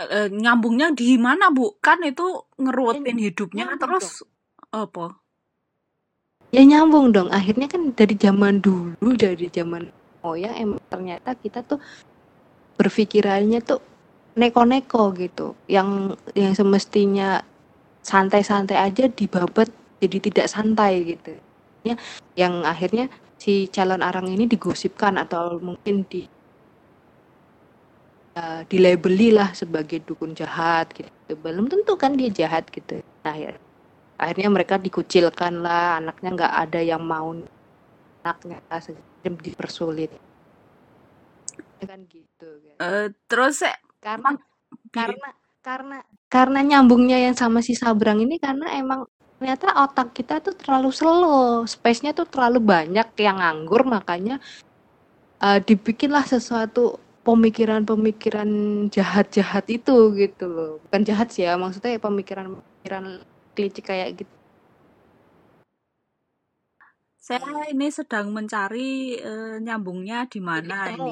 Eh, 0.00 0.32
nyambungnya 0.32 0.96
di 0.96 1.20
mana, 1.20 1.52
Bu? 1.52 1.76
Kan 1.84 2.00
itu 2.08 2.24
ngerutin 2.56 3.20
Ya, 3.20 3.24
hidupnya 3.28 3.64
nyambung 3.68 3.80
terus 3.84 4.24
apa? 4.72 5.20
ya 6.50 6.62
nyambung 6.66 7.12
dong. 7.14 7.28
Akhirnya 7.30 7.68
kan 7.70 7.94
dari 7.94 8.16
zaman 8.18 8.58
dulu 8.64 9.14
dari 9.14 9.46
zaman 9.52 9.92
moyang 10.24 10.54
emang 10.56 10.80
ternyata 10.92 11.32
kita 11.38 11.64
tuh 11.64 11.80
berpikirannya 12.80 13.60
tuh 13.60 13.84
neko-neko 14.40 15.12
gitu. 15.20 15.52
Yang 15.68 16.16
yang 16.32 16.56
semestinya 16.56 17.44
santai-santai 18.00 18.80
aja 18.80 19.04
dibabat 19.12 19.68
jadi 20.00 20.16
tidak 20.16 20.46
santai 20.48 21.04
gitu. 21.04 21.36
Ya 21.84 22.00
yang 22.40 22.64
akhirnya 22.64 23.12
si 23.36 23.68
calon 23.68 24.00
arang 24.00 24.28
ini 24.32 24.48
digosipkan 24.48 25.20
atau 25.20 25.60
mungkin 25.60 26.08
di 26.08 26.24
eh, 28.40 28.62
dilabeli 28.64 29.28
lah 29.36 29.52
sebagai 29.52 30.00
dukun 30.00 30.32
jahat 30.32 30.88
gitu. 30.96 31.36
Belum 31.36 31.68
tentu 31.68 31.92
kan 32.00 32.16
dia 32.16 32.32
jahat 32.32 32.64
gitu. 32.72 33.04
Nah, 33.24 33.36
akhir 33.36 33.60
akhirnya 34.20 34.48
mereka 34.52 34.74
dikucilkan 34.80 35.64
lah 35.64 36.00
anaknya 36.00 36.30
nggak 36.36 36.54
ada 36.68 36.80
yang 36.80 37.02
mau 37.04 37.36
anaknya 38.24 38.60
segera 38.80 39.36
dipersulit. 39.44 40.12
Ya 41.80 41.86
kan 41.88 42.04
gitu 42.08 42.19
Eh, 42.80 43.12
terus 43.28 43.60
eh, 43.60 43.76
karena 44.00 44.32
karena 44.88 45.28
karena 45.60 45.96
karena 46.32 46.60
nyambungnya 46.64 47.18
yang 47.28 47.36
sama 47.36 47.60
si 47.60 47.76
Sabrang 47.76 48.24
ini 48.24 48.40
karena 48.40 48.72
emang 48.72 49.04
ternyata 49.36 49.68
otak 49.84 50.16
kita 50.16 50.40
tuh 50.40 50.56
terlalu 50.56 50.88
slow, 50.88 51.68
space-nya 51.68 52.16
tuh 52.16 52.24
terlalu 52.32 52.58
banyak 52.64 53.08
yang 53.20 53.36
nganggur 53.40 53.84
makanya 53.84 54.40
eh, 55.44 55.58
dibikinlah 55.60 56.24
sesuatu 56.24 56.96
pemikiran-pemikiran 57.26 58.48
jahat-jahat 58.88 59.64
itu 59.68 60.16
gitu 60.16 60.44
loh. 60.48 60.70
Bukan 60.88 61.02
jahat 61.04 61.28
sih 61.34 61.44
ya, 61.44 61.60
maksudnya 61.60 62.00
pemikiran-pemikiran 62.00 63.04
kelicik 63.52 63.84
kayak 63.92 64.24
gitu. 64.24 64.39
Saya 67.30 67.70
ini 67.72 67.86
sedang 67.98 68.26
mencari 68.36 68.80
eh, 69.28 69.54
nyambungnya 69.64 70.16
di 70.32 70.40
mana 70.50 70.74
ini. 70.96 71.10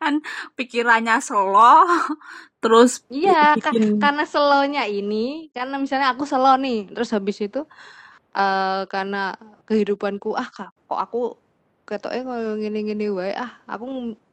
Kan 0.00 0.14
pikirannya 0.56 1.14
slow, 1.28 1.86
terus 2.62 2.90
Iya, 3.12 3.32
bikin 3.54 3.84
karena 4.02 4.22
slow-nya 4.32 4.82
ini, 4.88 5.16
karena 5.56 5.74
misalnya 5.82 6.08
aku 6.16 6.24
slow 6.30 6.54
nih, 6.64 6.76
terus 6.94 7.10
habis 7.16 7.36
itu 7.46 7.58
eh 8.38 8.80
karena 8.92 9.16
kehidupanku 9.68 10.28
ah 10.42 10.48
kak, 10.56 10.70
kok 10.88 11.00
aku 11.04 11.18
ketoknya 11.88 12.22
kalau 12.28 12.52
gini-gini 12.62 13.04
wae 13.18 13.32
ah 13.44 13.52
aku 13.72 13.84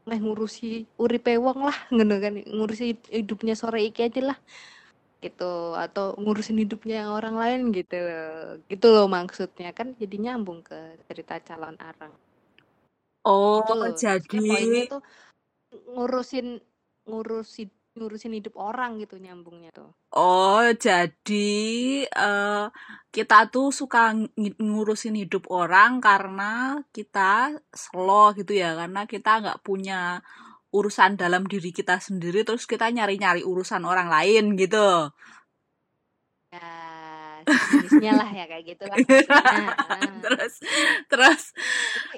meh 0.09 0.19
ngurusi 0.25 0.65
uripe 1.03 1.31
wong 1.45 1.59
lah 1.67 1.77
ngono 1.93 2.13
kan 2.23 2.33
ngurusi 2.55 2.83
hidupnya 3.17 3.53
sore 3.61 3.79
iki 3.89 4.01
aja 4.07 4.21
lah 4.33 4.37
gitu 5.19 5.75
atau 5.75 6.15
ngurusin 6.15 6.57
hidupnya 6.63 7.03
yang 7.03 7.11
orang 7.15 7.35
lain 7.35 7.59
gitu. 7.75 7.95
Loh. 7.95 8.59
gitu 8.71 8.87
loh 8.91 9.07
maksudnya 9.11 9.75
kan 9.75 9.95
jadi 9.99 10.15
nyambung 10.15 10.63
ke 10.63 10.99
cerita 11.07 11.39
calon 11.43 11.75
arang. 11.79 12.13
Oh 13.27 13.61
gitu 13.63 13.73
loh. 13.75 13.91
Maksudnya 13.91 14.39
poinnya 14.47 14.83
jadi 14.83 14.91
tuh 14.91 15.01
ngurusin 15.93 16.47
ngurusin 17.05 17.69
ngurusin 17.99 18.33
hidup 18.39 18.55
orang 18.55 19.01
gitu 19.03 19.19
nyambungnya 19.19 19.75
tuh. 19.75 19.91
Oh 20.15 20.63
jadi 20.73 21.51
eh, 22.07 22.65
kita 23.11 23.51
tuh 23.51 23.69
suka 23.75 24.15
ng- 24.15 24.57
ngurusin 24.57 25.19
hidup 25.19 25.49
orang 25.51 25.99
karena 25.99 26.79
kita 26.95 27.59
slow 27.73 28.31
gitu 28.33 28.55
ya, 28.55 28.73
karena 28.77 29.03
kita 29.05 29.41
nggak 29.43 29.61
punya 29.61 30.23
urusan 30.69 31.17
dalam 31.17 31.43
diri 31.49 31.69
kita 31.73 31.97
sendiri, 32.01 32.45
terus 32.47 32.65
kita 32.69 32.87
nyari-nyari 32.89 33.41
urusan 33.45 33.83
orang 33.85 34.07
lain 34.09 34.53
gitu. 34.57 35.09
ya 36.49 36.89
sejenisnya 37.49 38.11
lah 38.19 38.29
ya 38.29 38.45
kayak 38.45 38.63
gitu 38.75 38.83
lah 38.85 38.97
Nah. 39.29 39.73
terus 40.21 40.53
terus 41.09 41.41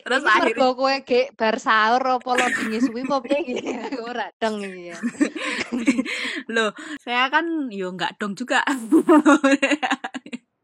terus 0.04 0.22
iki 0.24 0.32
akhirnya 0.32 0.70
kowe 0.76 0.96
gek 1.08 1.28
bar 1.40 1.56
sahur 1.58 2.04
apa 2.20 2.30
loading 2.36 2.80
suwi 2.82 3.02
apa 3.08 3.18
piye? 3.24 3.76
Ora 4.10 4.28
dong 4.38 4.60
ya. 4.64 4.98
loh 6.54 6.72
saya 7.00 7.32
kan 7.32 7.72
yo 7.72 7.94
nggak 7.96 8.20
dong 8.20 8.36
juga 8.36 8.64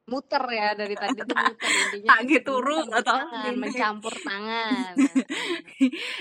Muter 0.07 0.43
ya 0.55 0.71
dari 0.71 0.95
tadi 1.01 1.19
tuh 1.19 1.35
muter 1.35 1.67
intinya. 1.67 2.09
Tak 2.15 2.19
gitu 2.31 2.47
turu 2.47 2.79
muter 2.87 3.03
atau 3.03 3.17
tangan, 3.27 3.53
mencampur 3.59 4.13
tangan. 4.15 4.93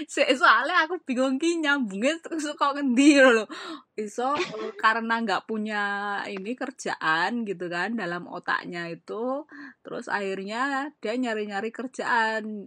Soalnya 0.43 0.77
aku 0.87 0.99
bingung 1.07 1.39
ki 1.39 1.63
nyambungnya 1.63 2.19
terus 2.19 2.51
kok 2.59 2.75
ngendi 2.75 3.23
loh. 3.23 3.47
Iso 3.95 4.35
karena 4.83 5.23
nggak 5.23 5.47
punya 5.47 5.83
ini 6.27 6.59
kerjaan 6.59 7.47
gitu 7.47 7.71
kan 7.71 7.95
dalam 7.95 8.27
otaknya 8.27 8.91
itu 8.91 9.47
terus 9.87 10.11
akhirnya 10.11 10.91
dia 10.99 11.15
nyari-nyari 11.15 11.71
kerjaan 11.71 12.67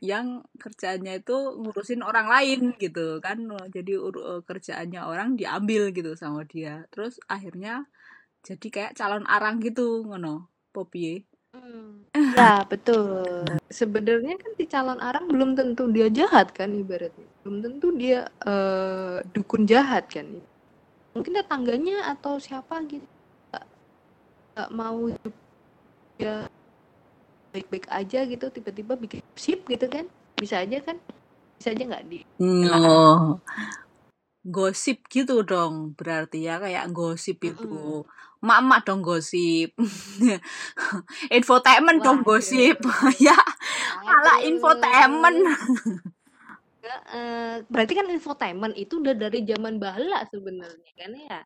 yang 0.00 0.40
kerjaannya 0.56 1.20
itu 1.20 1.36
ngurusin 1.60 2.00
orang 2.00 2.30
lain 2.30 2.72
gitu 2.80 3.20
kan 3.20 3.44
jadi 3.68 3.92
eh, 4.00 4.40
kerjaannya 4.44 5.00
orang 5.04 5.34
diambil 5.36 5.92
gitu 5.96 6.12
sama 6.12 6.44
dia. 6.44 6.84
Terus 6.92 7.20
akhirnya 7.28 7.88
jadi 8.46 8.66
kayak 8.74 8.92
calon 8.98 9.24
arang 9.34 9.56
gitu 9.66 10.02
ngono 10.08 10.50
Poppy 10.74 11.24
Hmm. 11.52 12.08
Ya, 12.32 12.64
betul. 12.64 13.44
Sebenarnya 13.68 14.40
kan 14.40 14.50
si 14.56 14.64
calon 14.64 15.00
arang 15.04 15.28
belum 15.28 15.52
tentu 15.52 15.84
dia 15.92 16.08
jahat 16.08 16.48
kan 16.56 16.72
ibaratnya. 16.72 17.28
Belum 17.44 17.60
tentu 17.60 17.92
dia 17.92 18.24
eh, 18.48 19.20
dukun 19.36 19.68
jahat 19.68 20.08
kan. 20.08 20.40
Mungkin 21.12 21.32
tetangganya 21.36 22.08
atau 22.16 22.40
siapa 22.40 22.80
gitu 22.88 23.04
nggak 23.52 23.66
nggak 24.56 24.70
mau 24.72 24.98
hidup 25.12 25.34
dia 26.16 26.48
baik-baik 27.52 27.84
aja 27.92 28.24
gitu 28.24 28.46
tiba-tiba 28.48 28.96
bikin 28.96 29.20
sip 29.36 29.60
gitu 29.68 29.84
kan 29.92 30.08
bisa 30.40 30.64
aja 30.64 30.80
kan 30.80 30.96
bisa 31.60 31.68
aja 31.76 31.84
nggak 31.84 32.04
di 32.08 32.18
Oh, 32.40 33.44
gosip 34.42 35.04
gitu 35.12 35.44
dong 35.44 35.92
berarti 35.94 36.48
ya 36.48 36.56
kayak 36.64 36.90
gosip 36.96 37.38
itu. 37.44 37.68
Mm-mm. 37.68 38.02
Mak-mak 38.42 38.82
dong 38.82 39.06
gosip. 39.06 39.70
Infotainment 41.36 42.02
dong 42.02 42.26
Waduh. 42.26 42.26
gosip. 42.26 42.76
ya, 43.26 43.38
malah 44.02 44.38
infotainment. 44.42 45.38
Heeh. 46.82 47.62
berarti 47.70 47.92
kan 47.94 48.10
infotainment 48.10 48.74
itu 48.74 48.98
udah 48.98 49.14
dari 49.14 49.46
zaman 49.46 49.78
bahla 49.78 50.26
sebenarnya 50.26 50.92
kan 50.98 51.14
ya 51.14 51.38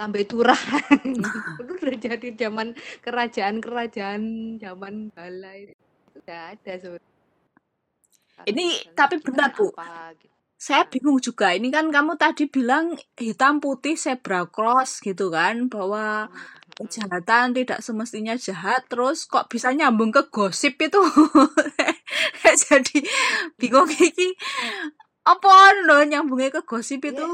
lambe 0.00 0.24
turah 0.24 0.56
itu 1.60 1.60
udah 1.76 1.96
jadi 2.00 2.28
zaman 2.40 2.72
kerajaan-kerajaan 3.04 4.22
zaman 4.56 5.12
bahla 5.12 5.52
itu 5.60 5.76
udah 6.16 6.56
ada 6.56 6.72
sebenarnya 6.80 7.10
Ini 8.48 8.96
tapi 8.96 9.20
benar, 9.20 9.52
Bu. 9.52 9.68
apa 9.76 10.16
gitu. 10.16 10.31
Saya 10.62 10.86
bingung 10.86 11.18
juga. 11.18 11.50
Ini 11.50 11.74
kan 11.74 11.90
kamu 11.90 12.14
tadi 12.14 12.46
bilang 12.46 12.94
hitam 13.18 13.58
putih 13.58 13.98
zebra 13.98 14.46
cross 14.46 15.02
gitu 15.02 15.26
kan 15.26 15.66
bahwa 15.66 16.30
kejahatan 16.78 17.50
tidak 17.50 17.82
semestinya 17.82 18.38
jahat. 18.38 18.86
Terus 18.86 19.26
kok 19.26 19.50
bisa 19.50 19.74
nyambung 19.74 20.14
ke 20.14 20.30
gosip 20.30 20.78
itu? 20.78 21.02
Jadi 22.62 23.02
bingung 23.58 23.90
iki. 23.90 24.38
Apa 25.26 25.82
lo 25.82 25.98
nyambungnya 26.06 26.54
ke 26.54 26.62
gosip 26.62 27.10
ya. 27.10 27.10
itu? 27.10 27.28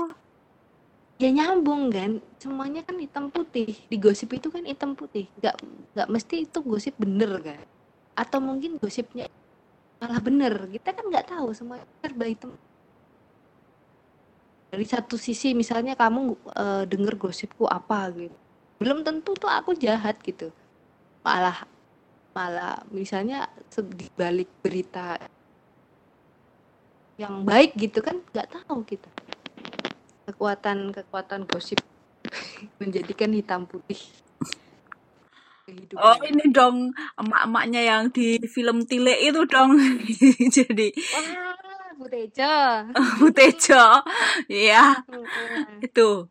Ya 1.21 1.29
nyambung 1.29 1.93
kan. 1.93 2.25
Semuanya 2.41 2.81
kan 2.81 2.97
hitam 2.97 3.29
putih. 3.29 3.77
Di 3.93 4.01
gosip 4.01 4.33
itu 4.33 4.49
kan 4.49 4.65
hitam 4.65 4.97
putih. 4.97 5.29
Nggak 5.37 5.61
nggak 5.93 6.09
mesti 6.09 6.49
itu 6.49 6.65
gosip 6.65 6.97
bener 6.97 7.45
kan. 7.45 7.61
Atau 8.17 8.41
mungkin 8.41 8.81
gosipnya 8.81 9.29
malah 10.01 10.17
bener. 10.25 10.65
Kita 10.73 10.97
kan 10.97 11.13
nggak 11.13 11.29
tahu 11.29 11.53
semua 11.53 11.85
serba 12.01 12.25
hitam 12.25 12.57
dari 14.69 14.85
satu 14.85 15.17
sisi 15.17 15.57
misalnya 15.57 15.97
kamu 15.97 16.37
uh, 16.53 16.85
denger 16.85 17.17
gosipku 17.17 17.65
apa 17.65 18.13
gitu. 18.13 18.37
Belum 18.79 19.01
tentu 19.01 19.33
tuh 19.35 19.49
aku 19.49 19.73
jahat 19.75 20.21
gitu. 20.21 20.53
Malah 21.25 21.65
malah 22.37 22.85
misalnya 22.93 23.49
di 23.75 24.07
balik 24.15 24.47
berita 24.63 25.19
yang 27.19 27.43
baik 27.43 27.75
gitu 27.75 27.99
kan 28.05 28.21
nggak 28.31 28.49
tahu 28.53 28.85
kita. 28.85 29.11
Kekuatan 30.29 30.93
kekuatan 30.93 31.49
gosip 31.49 31.81
menjadikan 32.81 33.33
hitam 33.33 33.65
putih. 33.65 33.99
Kehidupan. 35.65 36.01
Oh 36.01 36.17
ini 36.29 36.45
dong 36.53 36.93
emak-emaknya 37.17 37.81
yang 37.89 38.03
di 38.13 38.37
film 38.45 38.85
Tile 38.85 39.17
itu 39.17 39.49
dong. 39.49 39.81
Jadi 40.57 40.93
wah 40.93 41.68
Bu 41.99 42.07
Tejo. 42.07 42.55
Bu 43.19 43.29
Tejo. 43.35 43.85
Ya 44.47 45.03
itu. 45.83 46.31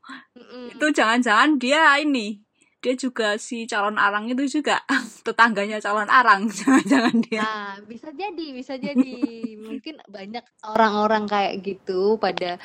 Itu 0.71 0.85
jangan-jangan 0.95 1.59
dia 1.59 1.99
ini 1.99 2.39
dia 2.77 2.93
juga 2.93 3.35
si 3.35 3.67
calon 3.67 3.99
arang 3.99 4.31
itu 4.31 4.61
juga 4.61 4.79
tetangganya 5.27 5.83
calon 5.83 6.07
arang. 6.07 6.47
Jangan-jangan 6.63 7.15
dia. 7.25 7.43
Nah 7.43 7.75
bisa 7.83 8.15
jadi 8.15 8.45
bisa 8.55 8.79
jadi. 8.79 9.19
Mungkin 9.59 9.99
banyak 10.07 10.45
orang-orang 10.63 11.27
kayak 11.27 11.59
gitu 11.67 12.15
pada 12.15 12.55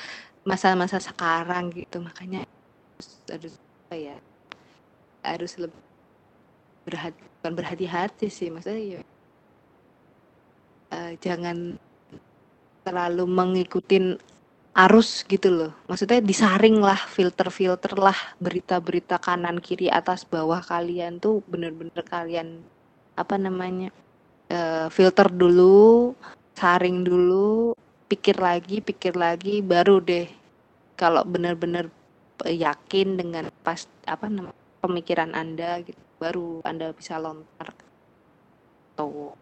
masa-masa 0.46 1.02
sekarang 1.02 1.74
gitu. 1.74 1.98
Makanya 1.98 2.46
harus 2.46 3.10
harus 3.26 3.54
apa 3.58 3.94
ya 3.98 4.16
harus 5.26 5.52
lebih 5.58 5.82
berhati 6.86 7.22
bukan 7.42 7.52
berhati-hati 7.58 8.26
sih 8.26 8.50
maksudnya 8.50 8.98
ya 8.98 9.02
uh, 10.90 11.12
jangan 11.22 11.78
terlalu 12.82 13.24
mengikuti 13.26 14.18
arus 14.72 15.22
gitu 15.28 15.48
loh. 15.52 15.72
Maksudnya 15.84 16.24
disaring 16.24 16.80
lah, 16.80 16.96
filter-filter 16.96 17.92
lah 17.96 18.16
berita-berita 18.40 19.20
kanan 19.20 19.60
kiri 19.60 19.92
atas 19.92 20.24
bawah 20.24 20.64
kalian 20.64 21.20
tuh 21.20 21.44
bener-bener 21.44 22.00
kalian 22.08 22.64
apa 23.12 23.36
namanya 23.36 23.92
uh, 24.48 24.88
filter 24.88 25.28
dulu, 25.28 26.16
saring 26.56 27.04
dulu, 27.04 27.76
pikir 28.08 28.40
lagi, 28.40 28.80
pikir 28.80 29.12
lagi, 29.12 29.60
baru 29.60 30.00
deh 30.00 30.28
kalau 30.96 31.24
bener-bener 31.24 31.92
yakin 32.42 33.20
dengan 33.20 33.44
pas 33.60 33.84
apa 34.08 34.26
namanya 34.26 34.56
pemikiran 34.80 35.36
anda 35.36 35.84
gitu, 35.84 36.00
baru 36.16 36.64
anda 36.64 36.96
bisa 36.96 37.20
lontar. 37.20 37.76
Tuh 38.96 39.36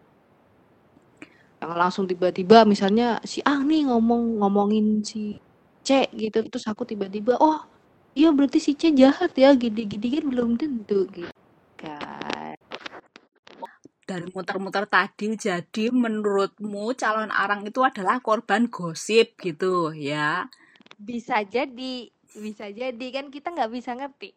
yang 1.61 1.77
langsung 1.77 2.09
tiba-tiba 2.09 2.65
misalnya 2.65 3.21
si 3.21 3.37
A 3.45 3.61
nih 3.61 3.85
ngomong 3.85 4.41
ngomongin 4.41 5.05
si 5.05 5.37
C 5.85 6.09
gitu. 6.09 6.41
Terus 6.49 6.65
aku 6.65 6.89
tiba-tiba 6.89 7.37
oh 7.37 7.61
iya 8.17 8.33
berarti 8.33 8.57
si 8.57 8.73
C 8.73 8.89
jahat 8.89 9.37
ya 9.37 9.53
gini-gini 9.53 10.17
kan 10.17 10.25
belum 10.25 10.49
tentu 10.57 11.05
gitu 11.13 11.29
kan. 11.77 12.57
Dari 14.09 14.25
muter-muter 14.33 14.89
tadi 14.89 15.37
jadi 15.37 15.85
menurutmu 15.93 16.97
calon 16.97 17.29
arang 17.29 17.61
itu 17.63 17.79
adalah 17.85 18.17
korban 18.19 18.65
gosip 18.67 19.37
gitu 19.37 19.93
ya? 19.93 20.49
Bisa 20.97 21.45
jadi 21.45 22.09
bisa 22.33 22.73
jadi. 22.73 23.05
Kan 23.13 23.29
kita 23.29 23.53
nggak 23.53 23.71
bisa 23.71 23.93
ngerti. 23.93 24.33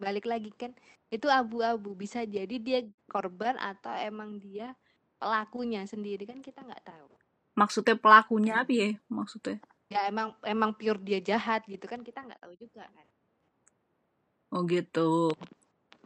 Balik 0.00 0.24
lagi 0.24 0.50
kan 0.56 0.72
itu 1.12 1.28
abu-abu. 1.28 1.92
Bisa 1.92 2.24
jadi 2.24 2.56
dia 2.56 2.80
korban 3.12 3.60
atau 3.60 3.92
emang 3.92 4.40
dia 4.40 4.72
pelakunya 5.18 5.82
sendiri 5.84 6.24
kan 6.24 6.38
kita 6.40 6.62
nggak 6.62 6.86
tahu 6.86 7.10
maksudnya 7.58 7.98
pelakunya 7.98 8.62
apa 8.62 8.72
ya 8.72 8.90
maksudnya 9.10 9.58
ya 9.90 10.06
emang 10.06 10.34
emang 10.46 10.70
pure 10.78 11.02
dia 11.02 11.18
jahat 11.18 11.66
gitu 11.66 11.84
kan 11.90 12.00
kita 12.06 12.22
nggak 12.22 12.40
tahu 12.40 12.54
juga 12.54 12.86
kan 12.86 13.06
oh 14.54 14.62
gitu 14.64 15.34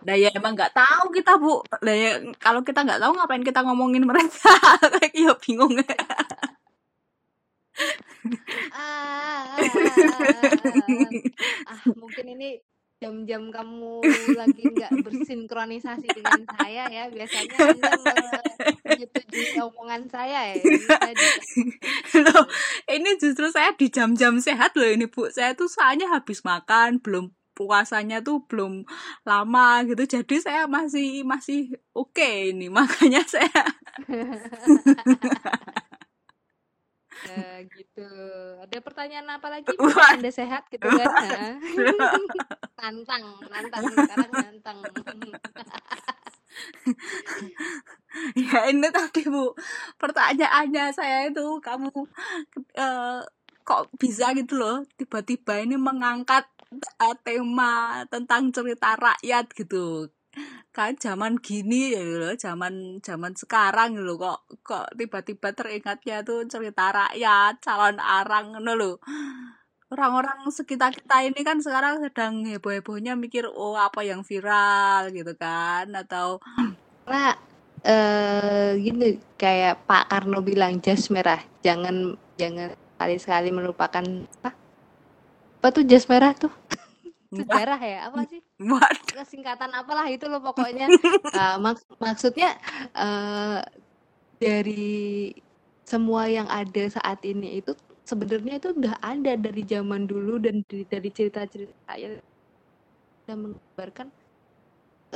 Nah 0.02 0.18
ya 0.18 0.34
emang 0.34 0.58
nggak 0.58 0.74
tahu 0.74 1.14
kita 1.14 1.38
bu. 1.38 1.62
Nah 1.62 1.94
ya 1.94 2.18
kalau 2.42 2.66
kita 2.66 2.82
nggak 2.82 2.98
tahu 2.98 3.12
ngapain 3.14 3.46
kita 3.46 3.62
ngomongin 3.62 4.02
mereka? 4.02 4.50
ya 5.14 5.30
bingung. 5.38 5.78
ah, 5.78 5.86
ah, 8.74 9.58
ah, 9.58 10.52
ah, 11.70 11.80
mungkin 11.94 12.26
ini 12.34 12.58
jam-jam 13.02 13.50
kamu 13.50 13.98
lagi 14.38 14.62
nggak 14.62 14.92
bersinkronisasi 15.04 16.06
dengan 16.14 16.46
saya 16.54 16.86
ya 16.86 17.04
biasanya 17.10 17.56
anda 17.58 17.90
menyetujui 18.86 19.58
omongan 19.58 20.06
saya 20.06 20.54
ya 20.54 20.62
loh, 22.22 22.46
ini 22.86 23.10
justru 23.18 23.50
saya 23.50 23.74
di 23.74 23.90
jam-jam 23.90 24.38
sehat 24.38 24.78
loh 24.78 24.86
ini 24.86 25.10
bu. 25.10 25.28
Saya 25.32 25.58
tuh 25.58 25.66
soalnya 25.66 26.12
habis 26.12 26.44
makan 26.46 27.02
belum 27.02 27.34
puasanya 27.52 28.24
tuh 28.24 28.44
belum 28.48 28.86
lama 29.26 29.84
gitu. 29.84 30.04
Jadi 30.06 30.40
saya 30.40 30.70
masih 30.70 31.26
masih 31.26 31.74
oke 31.92 32.14
okay 32.14 32.54
ini 32.54 32.72
makanya 32.72 33.22
saya 33.26 33.62
Ya, 37.22 37.62
gitu. 37.70 38.08
Ada 38.62 38.78
pertanyaan 38.82 39.38
apa 39.38 39.46
lagi? 39.46 39.70
Anda 40.18 40.30
sehat 40.30 40.66
gitu 40.72 40.86
kan? 40.86 41.58
tantang, 42.80 43.22
nantang 43.46 43.84
sekarang 43.94 44.30
nantang. 44.30 44.78
ya 48.36 48.68
ini 48.68 48.92
tadi 48.92 49.24
bu 49.24 49.56
pertanyaannya 49.96 50.92
saya 50.92 51.32
itu 51.32 51.64
kamu 51.64 51.88
uh, 52.76 53.24
kok 53.64 53.88
bisa 53.96 54.36
gitu 54.36 54.60
loh 54.60 54.84
tiba-tiba 55.00 55.64
ini 55.64 55.80
mengangkat 55.80 56.44
uh, 57.00 57.16
tema 57.24 58.04
tentang 58.12 58.52
cerita 58.52 59.00
rakyat 59.00 59.48
gitu 59.56 60.12
kan 60.72 60.96
zaman 60.96 61.36
gini 61.36 61.92
ya 61.92 62.00
lo 62.00 62.32
zaman 62.36 63.04
zaman 63.04 63.36
sekarang 63.36 64.00
lo 64.00 64.16
kok 64.16 64.40
kok 64.64 64.86
tiba-tiba 64.96 65.52
teringatnya 65.52 66.24
tuh 66.24 66.48
cerita 66.48 66.88
rakyat 66.92 67.60
calon 67.60 68.00
arang 68.00 68.56
lo 68.64 68.72
lo 68.72 68.92
orang-orang 69.92 70.48
sekitar 70.48 70.96
kita 70.96 71.28
ini 71.28 71.40
kan 71.44 71.60
sekarang 71.60 72.00
sedang 72.00 72.48
heboh-hebohnya 72.48 73.12
mikir 73.12 73.44
oh 73.44 73.76
apa 73.76 74.00
yang 74.00 74.24
viral 74.24 75.12
gitu 75.12 75.36
kan 75.36 75.92
atau 75.92 76.40
nah 77.04 77.36
eh 77.82 78.78
gini 78.78 79.18
kayak 79.34 79.90
Pak 79.90 80.06
Karno 80.06 80.38
bilang 80.38 80.78
jas 80.78 81.10
merah. 81.10 81.42
Jangan 81.66 82.14
jangan 82.38 82.78
sekali-sekali 82.94 83.50
melupakan 83.50 84.04
apa? 84.38 84.54
Apa 85.58 85.68
tuh 85.74 85.84
jas 85.86 86.06
merah 86.06 86.30
tuh 86.34 86.54
sejarah 87.32 87.80
ya 87.80 87.98
apa 88.12 88.28
sih? 88.28 88.40
Waduh. 88.60 89.24
singkatan 89.24 89.72
apalah 89.72 90.06
itu 90.12 90.28
loh 90.28 90.40
pokoknya. 90.44 90.86
Uh, 91.32 91.56
mak 91.64 91.80
maksudnya 91.96 92.60
uh, 92.92 93.64
dari 94.36 95.32
semua 95.88 96.28
yang 96.28 96.44
ada 96.44 96.84
saat 96.92 97.24
ini 97.24 97.64
itu 97.64 97.72
sebenarnya 98.04 98.60
itu 98.60 98.76
udah 98.76 99.00
ada 99.00 99.32
dari 99.32 99.64
zaman 99.64 100.04
dulu 100.04 100.36
dan 100.36 100.60
dari, 100.68 100.84
dari 100.84 101.08
cerita-cerita 101.08 101.92
ya 101.96 102.20
dan 103.24 103.36
menggambarkan 103.48 104.08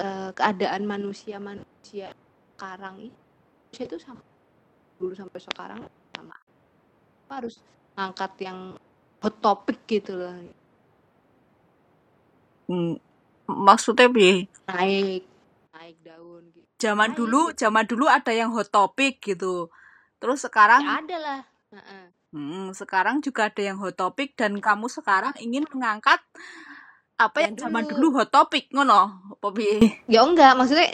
uh, 0.00 0.30
keadaan 0.32 0.82
manusia 0.88 1.36
manusia 1.36 2.16
sekarang 2.56 3.12
ini. 3.12 3.16
Itu 3.76 4.00
sama 4.00 4.24
dulu 4.96 5.12
sampai 5.12 5.40
sekarang 5.44 5.80
sama. 6.16 6.36
Harus 7.28 7.60
ngangkat 7.92 8.32
yang 8.40 8.58
hot 9.20 9.36
topic 9.44 9.84
gitu 9.84 10.16
loh 10.16 10.32
Maksudnya 13.46 14.10
bi 14.10 14.50
Naik 14.66 15.36
naik 15.86 15.96
daun 16.02 16.42
gitu. 16.50 16.66
Zaman 16.82 17.14
naik. 17.14 17.18
dulu, 17.18 17.40
zaman 17.54 17.84
dulu 17.86 18.04
ada 18.10 18.32
yang 18.34 18.50
hot 18.50 18.68
topic 18.74 19.22
gitu. 19.22 19.70
Terus 20.18 20.42
sekarang 20.42 20.82
ya 20.82 20.98
ada 20.98 21.16
lah. 21.22 21.40
Hmm, 22.34 22.74
sekarang 22.74 23.22
juga 23.22 23.48
ada 23.48 23.62
yang 23.62 23.78
hot 23.78 23.94
topic 23.94 24.34
dan 24.34 24.58
kamu 24.58 24.90
sekarang 24.90 25.32
ingin 25.38 25.62
mengangkat 25.70 26.18
apa 27.16 27.48
yang, 27.48 27.56
yang 27.56 27.70
zaman 27.70 27.84
dulu 27.88 28.12
hot 28.20 28.28
topic 28.28 28.68
ngono 28.76 29.08
apa 29.32 29.48
bi 29.48 29.80
ya 30.04 30.20
enggak 30.20 30.52
maksudnya 30.52 30.92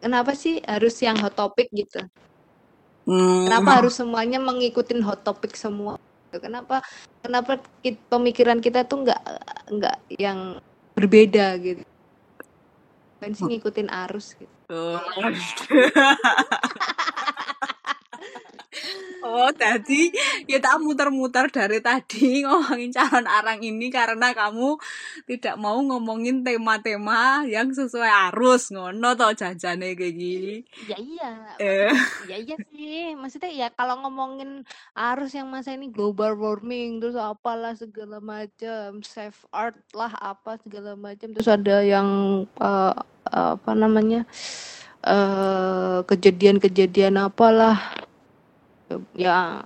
kenapa 0.00 0.32
sih 0.32 0.64
harus 0.64 0.96
yang 1.04 1.20
hot 1.20 1.36
topic 1.36 1.68
gitu 1.76 2.00
hmm. 3.04 3.52
kenapa 3.52 3.84
harus 3.84 4.00
semuanya 4.00 4.40
mengikuti 4.40 4.96
hot 5.04 5.20
topic 5.28 5.52
semua 5.60 6.00
kenapa 6.32 6.80
kenapa 7.20 7.60
pemikiran 8.08 8.64
kita 8.64 8.88
tuh 8.88 9.04
enggak 9.04 9.20
enggak 9.68 10.00
yang 10.16 10.56
berbeda 10.98 11.54
gitu. 11.62 11.86
Kan 13.18 13.34
sih 13.34 13.46
ngikutin 13.46 13.90
arus 13.90 14.38
gitu 14.38 14.54
Oh. 19.18 19.50
Tadi 19.50 20.14
ya 20.46 20.62
tak 20.62 20.78
muter-muter 20.78 21.50
dari 21.50 21.82
tadi 21.82 22.38
ngomongin 22.46 22.94
calon 22.94 23.26
arang 23.26 23.58
ini 23.58 23.90
karena 23.90 24.30
kamu 24.30 24.78
tidak 25.26 25.58
mau 25.58 25.82
ngomongin 25.82 26.46
tema-tema 26.46 27.42
yang 27.44 27.74
sesuai 27.74 28.30
arus 28.30 28.70
ngono 28.70 29.18
toh 29.18 29.34
jajane 29.34 29.98
kayak 29.98 30.14
gini. 30.14 30.56
ya 30.86 30.96
iya 30.96 31.30
Eh, 31.58 31.90
ya 32.30 32.36
iya 32.38 32.56
sih 32.70 33.18
maksudnya 33.18 33.50
ya 33.50 33.68
kalau 33.74 33.98
ngomongin 34.06 34.62
arus 34.94 35.34
yang 35.34 35.50
masa 35.50 35.74
ini 35.74 35.90
global 35.90 36.38
warming 36.38 37.02
terus 37.02 37.18
apalah 37.18 37.74
segala 37.74 38.22
macam 38.22 39.02
save 39.02 39.38
art 39.50 39.74
lah 39.92 40.14
apa 40.14 40.62
segala 40.62 40.94
macam 40.94 41.34
terus 41.34 41.50
ada 41.50 41.82
yang 41.82 42.08
eh, 42.46 42.94
apa 43.28 43.70
namanya 43.74 44.24
eh 45.02 45.98
kejadian-kejadian 46.06 47.18
apalah 47.22 48.07
ya. 49.12 49.64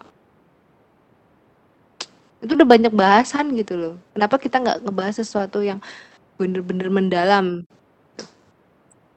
Itu 2.42 2.58
udah 2.58 2.68
banyak 2.68 2.90
bahasan 2.90 3.54
gitu 3.54 3.74
loh. 3.78 3.94
Kenapa 4.14 4.34
kita 4.38 4.58
nggak 4.58 4.78
ngebahas 4.82 5.16
sesuatu 5.22 5.62
yang 5.62 5.78
bener-bener 6.40 6.90
mendalam? 6.90 7.62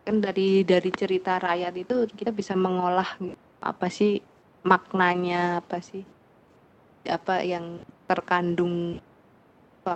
Kan 0.06 0.22
dari 0.22 0.62
dari 0.62 0.90
cerita 0.94 1.42
rakyat 1.42 1.74
itu 1.74 2.06
kita 2.14 2.30
bisa 2.30 2.54
mengolah 2.54 3.18
apa 3.66 3.90
sih 3.90 4.22
maknanya 4.62 5.66
apa 5.66 5.82
sih 5.82 6.06
apa 7.06 7.42
yang 7.42 7.82
terkandung 8.06 9.02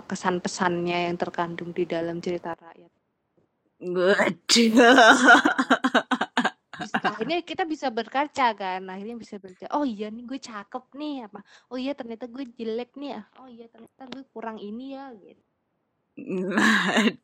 kesan 0.06 0.38
pesannya 0.38 1.10
yang 1.10 1.18
terkandung 1.18 1.74
di 1.74 1.82
dalam 1.86 2.22
cerita 2.22 2.54
rakyat. 2.54 2.90
Waduh. 3.82 5.18
akhirnya 6.98 7.38
kita 7.46 7.62
bisa 7.64 7.88
berkaca 7.88 8.54
kan 8.54 8.82
akhirnya 8.90 9.16
bisa 9.16 9.38
berkaca 9.38 9.70
oh 9.76 9.86
iya 9.86 10.10
nih 10.10 10.24
gue 10.26 10.38
cakep 10.42 10.84
nih 10.96 11.30
apa 11.30 11.40
oh 11.70 11.78
iya 11.78 11.92
ternyata 11.94 12.26
gue 12.26 12.44
jelek 12.58 12.94
nih 12.98 13.20
ah 13.20 13.24
oh 13.42 13.48
iya 13.48 13.66
ternyata 13.70 14.02
gue 14.10 14.22
kurang 14.34 14.58
ini 14.58 14.98
ya 14.98 15.14
gitu 15.14 15.42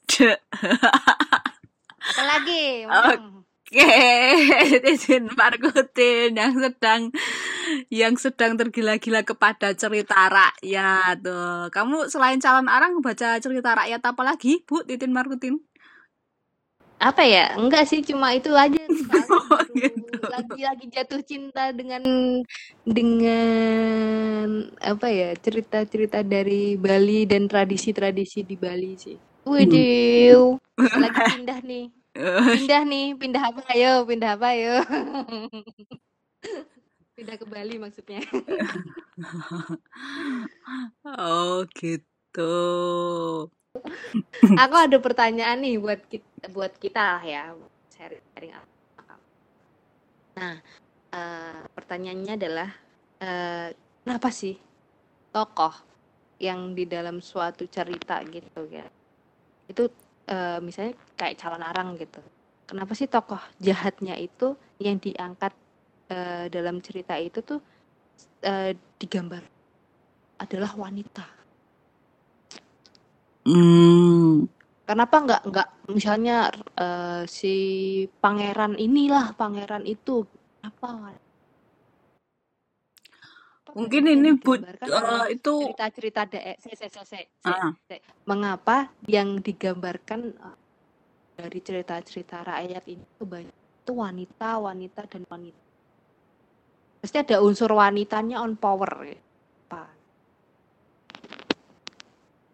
Waduh. 0.07 0.39
apa 2.07 2.23
lagi 2.23 2.87
Oke, 3.67 3.83
Hmm. 3.83 4.79
Titin 4.87 5.27
Markutin 5.35 6.39
yang 6.39 6.55
sedang 6.55 7.11
yang 7.91 8.15
sedang 8.15 8.55
tergila-gila 8.55 9.27
kepada 9.27 9.75
cerita 9.75 10.31
rakyat. 10.31 11.19
Tuh. 11.19 11.67
Kamu 11.75 12.07
selain 12.07 12.39
calon 12.39 12.71
arang 12.71 13.03
baca 13.03 13.43
cerita 13.43 13.75
rakyat 13.75 13.99
apa 14.07 14.23
lagi, 14.23 14.63
Bu 14.63 14.87
Titin 14.87 15.11
Markutin? 15.11 15.59
Apa 16.97 17.23
ya 17.29 17.53
enggak 17.61 17.85
sih 17.85 18.01
cuma 18.01 18.33
itu 18.33 18.49
aja 18.57 18.81
soalnya 18.89 19.37
Oh, 19.37 19.61
baru 19.61 19.75
gitu. 19.77 20.25
lagi 20.33 20.61
lagi 20.65 20.87
jatuh 20.89 21.21
cinta 21.25 21.73
dengan 21.73 22.03
dengan 22.87 24.49
apa 24.81 25.07
ya 25.11 25.31
cerita-cerita 25.37 26.25
dari 26.25 26.79
Bali 26.81 27.29
dan 27.29 27.51
tradisi-tradisi 27.51 28.47
di 28.47 28.57
Bali 28.57 28.97
sih. 28.97 29.17
Widih, 29.47 30.59
lagi 31.03 31.21
pindah 31.23 31.59
nih, 31.63 31.87
pindah 32.51 32.83
nih, 32.89 33.07
pindah 33.15 33.43
apa 33.53 33.61
ayo, 33.75 34.03
pindah 34.09 34.31
apa 34.35 34.47
ayo. 34.57 34.75
pindah 37.17 37.37
ke 37.41 37.47
Bali 37.49 37.77
maksudnya. 37.81 38.21
Oh, 41.05 41.65
gitu. 41.73 42.43
Aku 44.63 44.75
ada 44.77 44.97
pertanyaan 45.01 45.59
nih 45.61 45.77
buat 45.81 46.01
kita, 46.07 46.51
buat 46.53 46.73
kita 46.77 47.03
lah 47.19 47.25
ya, 47.25 47.43
sharing 47.95 48.25
sharing. 48.35 48.53
Nah, 50.37 50.61
eh, 51.17 51.63
pertanyaannya 51.73 52.33
adalah 52.37 52.71
eh, 53.25 53.69
kenapa 54.05 54.29
sih 54.29 54.55
tokoh 55.33 55.73
yang 56.37 56.77
di 56.77 56.85
dalam 56.85 57.25
suatu 57.25 57.65
cerita 57.65 58.21
gitu 58.29 58.69
ya, 58.69 58.85
itu 59.69 59.89
eh, 60.29 60.59
misalnya 60.61 60.93
kayak 61.17 61.37
calon 61.41 61.65
arang 61.65 61.97
gitu. 61.97 62.21
Kenapa 62.67 62.93
sih 62.99 63.09
tokoh 63.09 63.41
jahatnya 63.63 64.19
itu 64.21 64.59
yang 64.83 65.01
diangkat 65.01 65.55
eh, 66.13 66.47
dalam 66.53 66.85
cerita 66.85 67.17
itu 67.17 67.41
tuh 67.41 67.61
eh, 68.45 68.77
digambar 69.01 69.41
adalah 70.37 70.77
wanita? 70.77 71.46
Hmm. 73.47 74.51
Kenapa 74.87 75.17
nggak 75.23 75.43
nggak 75.51 75.69
misalnya 75.95 76.51
eh, 76.77 77.23
si 77.31 77.55
pangeran 78.23 78.75
inilah 78.79 79.35
pangeran 79.39 79.87
itu 79.87 80.27
apa? 80.67 81.15
Mungkin 83.77 84.05
ini 84.11 84.31
Bu 84.39 84.59
digambarkan 84.59 84.89
eh, 84.91 85.27
itu 85.39 85.55
cerita-cerita 85.63 86.23
de 86.31 86.41
se, 86.61 86.73
se, 86.77 86.87
se, 86.91 87.03
se, 87.07 87.21
se, 87.43 87.53
ah, 87.53 87.73
se. 87.89 87.97
Mengapa 88.27 88.91
yang 89.09 89.41
digambarkan 89.43 90.21
eh, 90.35 90.59
dari 91.39 91.61
cerita-cerita 91.63 92.45
rakyat 92.47 92.85
ini 92.91 93.07
kebanyakan 93.19 93.65
itu 93.85 93.93
wanita, 93.95 94.51
wanita 94.63 95.03
dan 95.11 95.23
wanita. 95.31 95.63
Pasti 97.03 97.17
ada 97.23 97.39
unsur 97.45 97.71
wanitanya 97.75 98.43
on 98.43 98.55
power 98.59 98.93
ya. 99.07 99.19
Apa? 99.71 99.83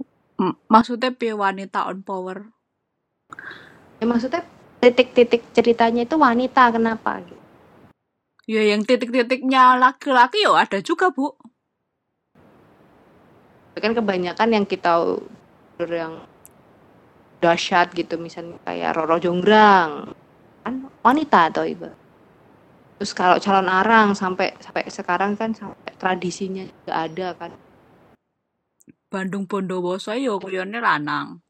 m- 0.01 0.32
maksudnya 0.71 1.11
piye 1.15 1.35
wanita 1.35 1.87
on 1.89 2.03
power? 2.03 2.51
Ya 4.03 4.05
maksudnya 4.09 4.43
titik-titik 4.83 5.47
ceritanya 5.55 6.03
itu 6.03 6.17
wanita 6.19 6.75
kenapa 6.75 7.23
gitu. 7.23 7.43
Ya 8.51 8.63
yang 8.75 8.83
titik-titiknya 8.83 9.79
laki-laki 9.79 10.43
yo 10.43 10.59
ada 10.59 10.83
juga, 10.83 11.15
Bu. 11.15 11.33
kan 13.83 13.99
kebanyakan 13.99 14.49
yang 14.55 14.65
kita 14.69 14.95
yang 15.83 16.23
dahsyat 17.43 17.91
gitu 17.99 18.15
misalnya 18.15 18.55
kayak 18.63 18.95
Roro 18.95 19.19
Jonggrang 19.19 20.15
kan 20.63 20.75
wanita 21.03 21.51
atau 21.51 21.67
ibu 21.67 21.91
terus 23.03 23.11
kalau 23.11 23.43
calon 23.43 23.67
arang 23.67 24.15
sampai 24.15 24.55
sampai 24.63 24.87
sekarang 24.87 25.35
kan 25.35 25.51
sampai 25.51 25.91
tradisinya 25.99 26.63
juga 26.63 26.93
ada 26.95 27.29
kan 27.35 27.51
Bandung 29.13 29.45
Bondowoso 29.51 30.17
yo 30.17 30.41
kuyone 30.41 30.81
lanang. 30.81 31.45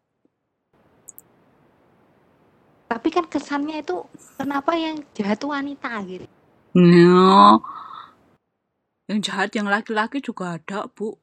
tapi 2.91 3.09
kan 3.09 3.25
kesannya 3.25 3.81
itu 3.81 4.05
kenapa 4.37 4.77
yang 4.77 5.01
jahat 5.17 5.41
tuh 5.41 5.55
wanita 5.57 5.91
gitu 6.05 6.29
Ya. 6.73 7.61
Yang 9.05 9.21
jahat 9.29 9.51
yang 9.53 9.69
laki-laki 9.69 10.25
juga 10.25 10.57
ada, 10.57 10.89
Bu. 10.89 11.21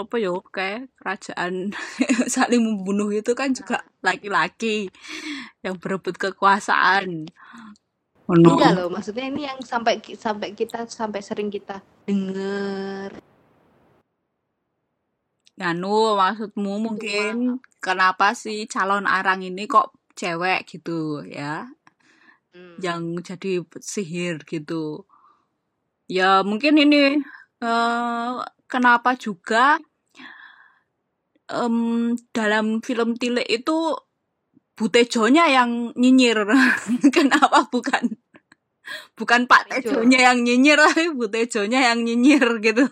Apa 0.00 0.16
yo 0.16 0.40
kayak 0.48 0.88
kerajaan 0.96 1.76
saling 2.34 2.62
membunuh 2.64 3.12
itu 3.12 3.36
kan 3.36 3.52
juga 3.52 3.84
laki-laki 4.00 4.88
yang 5.60 5.76
berebut 5.76 6.16
kekuasaan. 6.16 7.28
Oh, 8.28 8.36
no. 8.36 8.56
enggak 8.56 8.72
loh 8.76 8.88
maksudnya 8.92 9.28
ini 9.28 9.48
yang 9.48 9.60
sampai 9.64 10.00
sampai 10.16 10.52
kita 10.52 10.84
sampai 10.88 11.20
sering 11.24 11.48
kita 11.48 11.80
dengar 12.04 13.12
Nganu 15.58 16.14
maksudmu 16.14 16.72
mungkin 16.78 17.58
kenapa 17.82 18.30
sih 18.38 18.70
calon 18.70 19.10
arang 19.10 19.42
ini 19.42 19.66
kok 19.66 19.90
cewek 20.14 20.70
gitu 20.70 21.26
ya? 21.26 21.66
Hmm. 22.48 22.80
yang 22.80 23.02
jadi 23.20 23.60
sihir 23.76 24.42
gitu. 24.48 25.04
Ya 26.08 26.40
mungkin 26.40 26.80
ini 26.80 27.20
eh, 27.60 28.34
kenapa 28.64 29.14
juga 29.20 29.76
em, 31.52 32.16
dalam 32.32 32.80
film 32.80 33.14
Tilik 33.20 33.44
itu 33.44 33.94
Butejonya 34.78 35.50
yang 35.50 35.90
nyinyir. 35.98 36.46
kenapa 37.16 37.66
bukan 37.66 38.14
bukan 39.18 39.50
Pak 39.50 39.66
Tejo. 39.68 40.00
Tejonya 40.00 40.30
yang 40.32 40.38
nyinyir, 40.46 40.78
tapi 40.78 41.10
Butejonya 41.10 41.92
yang 41.92 42.06
nyinyir 42.06 42.62
gitu. 42.62 42.86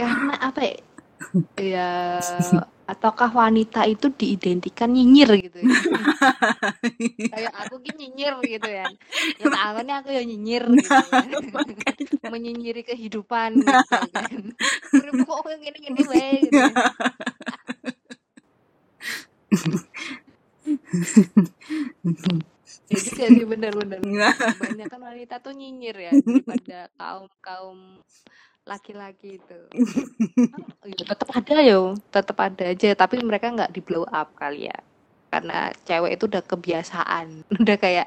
Karena 0.00 0.34
apa 0.40 0.60
ya? 0.62 0.78
Ya 1.56 1.92
ataukah 2.84 3.32
wanita 3.32 3.88
itu 3.88 4.12
diidentikan 4.12 4.92
nyinyir 4.92 5.48
gitu 5.48 5.58
ya? 5.64 5.68
Kayak 7.32 7.54
aku 7.64 7.80
ki 7.80 7.92
nyinyir 7.96 8.34
gitu 8.44 8.68
ya. 8.68 8.86
Ya 9.40 9.46
awalnya 9.56 10.04
aku 10.04 10.12
ya 10.12 10.22
nyinyir 10.22 10.68
gitu 10.68 10.92
ya. 10.92 12.28
menyinyiri 12.32 12.84
kehidupan 12.84 13.64
gitu 13.64 14.08
kan. 14.12 14.40
Urip 15.00 15.14
kok 15.24 15.48
gini 15.60 15.78
gini 15.80 16.00
wae? 16.04 16.44
gitu 16.44 16.60
ya. 16.60 16.68
ya 22.92 22.98
juga 23.00 23.24
sih 23.32 23.46
bener-bener. 23.48 24.00
Kebanyakan 24.04 25.00
wanita 25.00 25.34
tuh 25.40 25.56
nyinyir 25.56 25.96
ya 25.96 26.12
daripada 26.12 26.92
kaum 27.00 27.24
kaum 27.40 27.78
laki-laki 28.64 29.36
itu. 29.40 29.58
Oh, 30.80 30.88
ya 30.96 31.04
tetap 31.04 31.28
ada 31.36 31.56
yo 31.60 31.92
tetap 32.08 32.36
ada 32.40 32.64
aja 32.72 32.88
tapi 32.96 33.20
mereka 33.20 33.52
nggak 33.52 33.72
di 33.72 33.80
blow 33.84 34.08
up 34.08 34.32
kali 34.36 34.68
ya. 34.68 34.78
Karena 35.28 35.68
cewek 35.84 36.16
itu 36.16 36.24
udah 36.30 36.42
kebiasaan. 36.46 37.26
Udah 37.62 37.76
kayak 37.76 38.06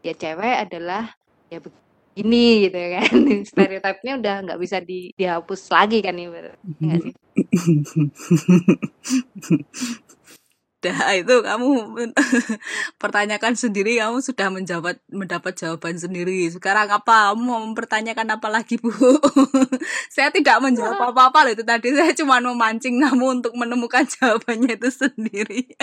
ya 0.00 0.12
cewek 0.16 0.56
adalah 0.70 1.12
ya 1.52 1.58
begini 1.60 2.70
gitu 2.70 2.78
kan. 2.78 3.10
Stereotipnya 3.50 4.12
udah 4.16 4.36
nggak 4.48 4.60
bisa 4.60 4.78
di, 4.80 5.12
dihapus 5.18 5.68
lagi 5.68 5.98
kan 6.00 6.16
ya 6.16 6.26
nggak 6.30 6.98
sih 7.04 7.14
Dah 10.80 11.12
itu 11.20 11.44
kamu 11.44 11.68
pertanyakan 13.02 13.52
sendiri, 13.52 14.00
kamu 14.00 14.24
sudah 14.24 14.48
menjawab 14.48 14.96
mendapat 15.12 15.52
jawaban 15.60 16.00
sendiri. 16.00 16.48
Sekarang 16.48 16.88
apa? 16.88 17.32
Kamu 17.32 17.42
mau 17.44 17.60
mempertanyakan 17.68 18.40
apa 18.40 18.48
lagi, 18.48 18.80
Bu? 18.80 18.90
saya 20.14 20.32
tidak 20.32 20.56
menjawab 20.64 21.12
apa-apa 21.12 21.48
loh 21.48 21.52
itu 21.52 21.64
tadi. 21.68 21.92
Saya 21.92 22.16
cuma 22.16 22.40
memancing 22.40 22.96
kamu 22.96 23.44
untuk 23.44 23.52
menemukan 23.52 24.08
jawabannya 24.08 24.80
itu 24.80 24.88
sendiri. 24.88 25.76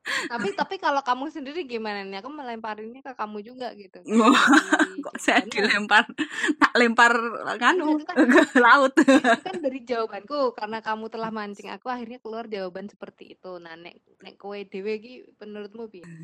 Tapi 0.00 0.56
tapi 0.56 0.80
kalau 0.80 1.04
kamu 1.04 1.28
sendiri 1.28 1.68
gimana 1.68 2.00
nih? 2.02 2.24
Aku 2.24 2.32
melemparinnya 2.32 3.04
ke 3.04 3.12
kamu 3.12 3.44
juga 3.44 3.68
gitu. 3.76 4.00
Wah, 4.16 4.32
kok 5.04 5.16
saya 5.20 5.44
dilempar 5.44 6.08
tak 6.56 6.72
lempar 6.80 7.12
nganu 7.60 8.00
kan, 8.08 8.16
ke 8.54 8.58
laut. 8.58 8.96
kan 9.44 9.56
dari 9.60 9.84
jawabanku 9.84 10.56
karena 10.56 10.80
kamu 10.80 11.12
telah 11.12 11.28
mancing 11.28 11.68
aku 11.68 11.92
akhirnya 11.92 12.16
keluar 12.18 12.48
jawaban 12.48 12.88
seperti 12.88 13.36
itu. 13.36 13.60
Nah, 13.60 13.76
nek 13.76 14.00
nek 14.24 14.40
kowe 14.40 14.56
dhewe 14.56 14.96
iki 14.96 15.24
menurutmu 15.36 15.92
piye? 15.92 16.04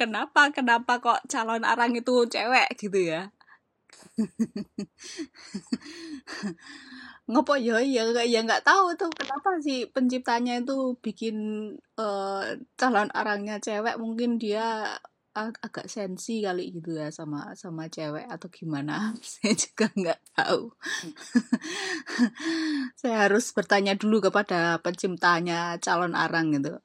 Kenapa 0.00 0.50
kenapa 0.50 0.98
kok 0.98 1.30
calon 1.30 1.62
arang 1.62 1.94
itu 1.94 2.26
cewek 2.26 2.74
gitu 2.74 3.06
ya? 3.06 3.30
Ngopo? 7.30 7.54
Ya 7.58 7.82
ya 7.82 8.02
ya 8.22 8.40
nggak 8.46 8.64
tahu 8.66 8.94
tuh 9.00 9.10
kenapa 9.12 9.58
sih 9.62 9.86
penciptanya 9.90 10.62
itu 10.62 10.94
bikin 11.04 11.36
uh, 11.98 12.42
calon 12.78 13.10
arangnya 13.10 13.58
cewek? 13.58 13.98
Mungkin 13.98 14.38
dia 14.42 14.98
ag 15.36 15.52
agak 15.60 15.86
sensi 15.92 16.40
kali 16.40 16.72
gitu 16.72 16.96
ya 16.96 17.12
sama 17.12 17.52
sama 17.52 17.92
cewek 17.92 18.24
atau 18.24 18.48
gimana? 18.48 19.12
Saya 19.32 19.52
juga 19.52 19.86
nggak 19.92 20.20
tahu. 20.32 20.62
Saya 23.00 23.16
harus 23.28 23.52
bertanya 23.52 23.92
dulu 23.98 24.24
kepada 24.24 24.80
penciptanya 24.80 25.76
calon 25.84 26.16
arang 26.16 26.56
gitu. 26.56 26.80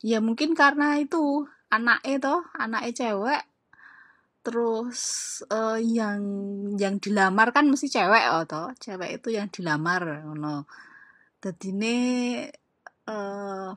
Ya 0.00 0.22
mungkin 0.22 0.54
karena 0.56 0.96
itu 1.02 1.44
anak 1.68 2.00
itu 2.08 2.34
anak 2.56 2.88
cewek 2.96 3.42
terus 4.42 5.00
uh, 5.52 5.76
yang 5.76 6.20
yang 6.78 6.96
dilamar 7.02 7.52
kan 7.52 7.68
mesti 7.68 7.86
cewek 7.90 8.24
oh 8.32 8.44
toh. 8.48 8.72
Cewek 8.78 9.20
itu 9.22 9.28
yang 9.34 9.48
dilamar 9.52 10.24
no 10.34 10.64
ini 11.64 11.96
uh, 13.06 13.70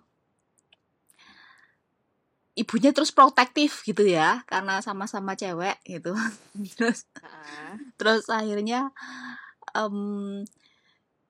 ibunya 2.58 2.92
terus 2.92 3.16
protektif 3.16 3.82
gitu 3.88 4.04
ya 4.04 4.44
karena 4.50 4.84
sama-sama 4.84 5.34
cewek 5.40 5.80
gitu. 5.88 6.12
Terus 6.78 7.08
uh. 7.24 7.76
terus 7.96 8.28
akhirnya 8.28 8.92
um, 9.72 10.44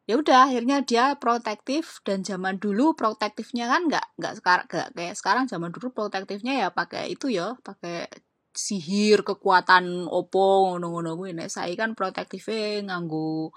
ya 0.10 0.18
udah 0.18 0.50
akhirnya 0.50 0.82
dia 0.82 1.16
protektif. 1.16 2.02
Dan 2.02 2.26
zaman 2.26 2.58
dulu 2.58 2.98
protektifnya 2.98 3.70
kan 3.70 3.82
nggak 3.88 4.06
nggak 4.18 4.34
sekarang 4.42 4.66
nggak 4.68 4.90
kayak 4.98 5.16
sekarang. 5.16 5.44
Zaman 5.46 5.70
dulu 5.70 5.94
protektifnya 5.94 6.54
ya 6.58 6.68
pakai 6.74 7.14
itu 7.14 7.30
ya 7.30 7.54
pakai 7.62 8.10
sihir 8.54 9.24
kekuatan 9.24 10.08
opo 10.08 10.76
ngono-ngono. 10.76 11.18
Kuwi 11.18 11.36
nek 11.36 11.52
saya 11.52 11.74
kan 11.76 11.96
protektifnya 11.96 12.86
nganggo 12.88 13.52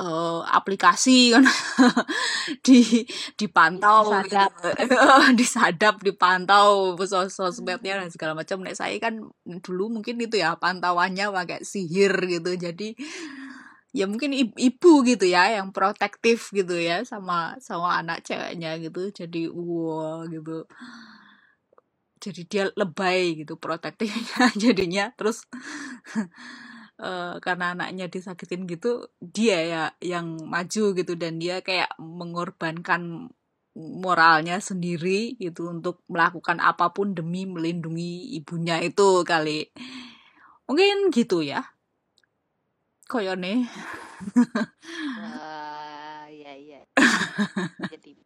uh, 0.00 0.40
aplikasi 0.44 1.28
kan 1.34 1.44
di 2.62 3.04
dipantau 3.34 4.22
disadap. 4.22 4.52
gitu. 4.52 4.68
disadap 5.40 5.94
dipantau 6.04 6.94
sos 7.04 7.32
sosmednya 7.32 8.00
dan 8.00 8.12
segala 8.12 8.36
macam. 8.36 8.62
Nek 8.62 8.76
saya 8.76 8.96
kan 9.00 9.24
dulu 9.44 10.00
mungkin 10.00 10.20
itu 10.20 10.40
ya 10.40 10.56
pantauannya 10.56 11.32
pakai 11.32 11.64
sihir 11.64 12.12
gitu. 12.28 12.54
Jadi 12.56 12.94
ya 13.96 14.04
mungkin 14.04 14.36
ibu 14.36 14.92
gitu 15.08 15.24
ya 15.24 15.56
yang 15.56 15.72
protektif 15.72 16.52
gitu 16.52 16.76
ya 16.76 17.00
sama 17.08 17.56
sama 17.64 18.00
anak 18.04 18.22
ceweknya 18.24 18.76
gitu. 18.80 19.08
Jadi 19.10 19.48
wow 19.48 20.28
gitu 20.28 20.68
jadi 22.16 22.42
dia 22.48 22.64
lebay 22.74 23.44
gitu 23.44 23.56
protektifnya 23.56 24.50
jadinya. 24.62 25.12
Terus 25.14 25.44
uh, 27.00 27.36
karena 27.44 27.76
anaknya 27.76 28.06
disakitin 28.08 28.64
gitu 28.68 29.08
dia 29.20 29.58
ya 29.62 29.84
yang 30.00 30.40
maju 30.44 30.84
gitu. 30.96 31.12
Dan 31.14 31.38
dia 31.38 31.60
kayak 31.60 31.94
mengorbankan 32.00 33.32
moralnya 33.76 34.56
sendiri 34.56 35.36
gitu 35.36 35.68
untuk 35.68 36.00
melakukan 36.08 36.64
apa 36.64 36.96
pun 36.96 37.12
demi 37.12 37.44
melindungi 37.44 38.36
ibunya 38.40 38.80
itu 38.80 39.22
kali. 39.22 39.68
Mungkin 40.66 41.12
gitu 41.12 41.44
ya 41.44 41.76
koyone. 43.06 43.70
Uh, 45.20 46.26
ya 46.32 46.52
ya 46.56 46.80
jadi 47.92 48.16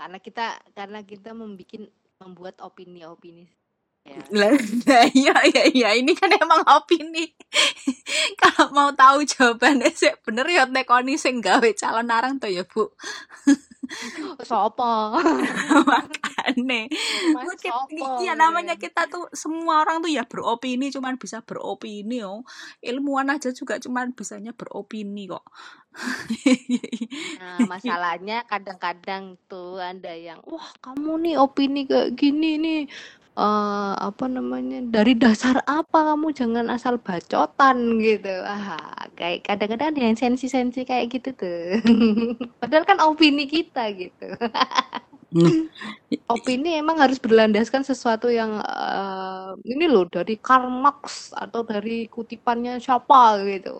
karena 0.00 0.16
kita 0.16 0.46
karena 0.72 1.04
kita 1.04 1.36
membuat 1.36 1.92
membuat 2.16 2.56
opini-opini 2.64 3.44
ya. 4.00 4.16
Lah, 4.32 4.56
iya 5.12 5.36
iya 5.68 5.90
ini 5.92 6.16
kan 6.16 6.32
emang 6.32 6.64
opini. 6.64 7.36
Kalau 8.40 8.72
mau 8.72 8.90
tahu 8.96 9.28
jawabannya 9.28 9.92
sih 9.92 10.08
bener 10.24 10.48
ya 10.48 10.64
tekoni 10.64 11.20
sing 11.20 11.44
gawe 11.44 11.68
calon 11.76 12.08
narang 12.08 12.40
tuh 12.40 12.48
ya, 12.48 12.64
Bu. 12.64 12.88
Sopo? 14.48 15.18
Makane. 15.90 16.90
Iya 18.22 18.32
namanya 18.38 18.78
kita 18.78 19.06
tuh 19.10 19.26
semua 19.34 19.82
orang 19.82 20.00
tuh 20.02 20.10
ya 20.10 20.24
beropini 20.24 20.90
cuman 20.94 21.18
bisa 21.18 21.42
beropini 21.42 22.22
oh. 22.22 22.46
Ilmuwan 22.80 23.34
aja 23.34 23.50
juga 23.50 23.76
cuman 23.82 24.14
bisanya 24.14 24.54
beropini 24.54 25.30
kok. 25.30 25.44
Nah, 27.40 27.66
masalahnya 27.66 28.46
kadang-kadang 28.46 29.34
tuh 29.50 29.80
ada 29.80 30.14
yang, 30.14 30.38
wah 30.46 30.70
kamu 30.78 31.18
nih 31.24 31.34
opini 31.40 31.82
kayak 31.88 32.14
gini 32.14 32.60
nih, 32.60 32.80
uh, 33.36 33.94
apa 33.98 34.24
namanya, 34.26 34.82
dari 34.86 35.14
dasar 35.14 35.62
apa 35.66 36.14
kamu 36.14 36.32
jangan 36.34 36.66
asal 36.70 36.98
bacotan 36.98 37.98
gitu. 38.02 38.32
Ah, 38.42 39.06
kayak 39.14 39.46
kadang-kadang 39.46 39.92
ada 39.94 40.00
yang 40.00 40.18
sensi-sensi 40.18 40.82
kayak 40.86 41.10
gitu 41.14 41.30
tuh. 41.34 41.82
Padahal 42.60 42.84
kan 42.86 42.98
opini 43.04 43.46
kita 43.46 43.90
gitu. 43.94 44.34
Hmm. 45.30 45.70
Opini 46.34 46.74
emang 46.74 46.98
harus 46.98 47.22
berlandaskan 47.22 47.86
sesuatu 47.86 48.26
yang 48.30 48.58
uh, 48.58 49.54
ini 49.62 49.86
loh 49.86 50.06
dari 50.10 50.34
Karl 50.34 50.66
Marx 50.66 51.30
atau 51.30 51.62
dari 51.62 52.10
kutipannya 52.10 52.82
siapa 52.82 53.38
gitu. 53.46 53.78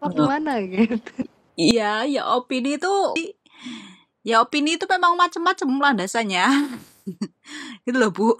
Apa 0.00 0.08
gimana 0.08 0.60
gitu. 0.64 1.28
Iya, 1.54 2.08
ya 2.10 2.22
opini 2.34 2.80
itu 2.80 2.90
ya 4.24 4.40
opini 4.40 4.80
itu 4.80 4.88
memang 4.88 5.14
macam-macam 5.14 5.68
landasannya. 5.92 6.46
gitu 7.84 7.96
loh, 8.00 8.10
Bu. 8.10 8.32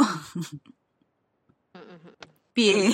Piye? 2.56 2.88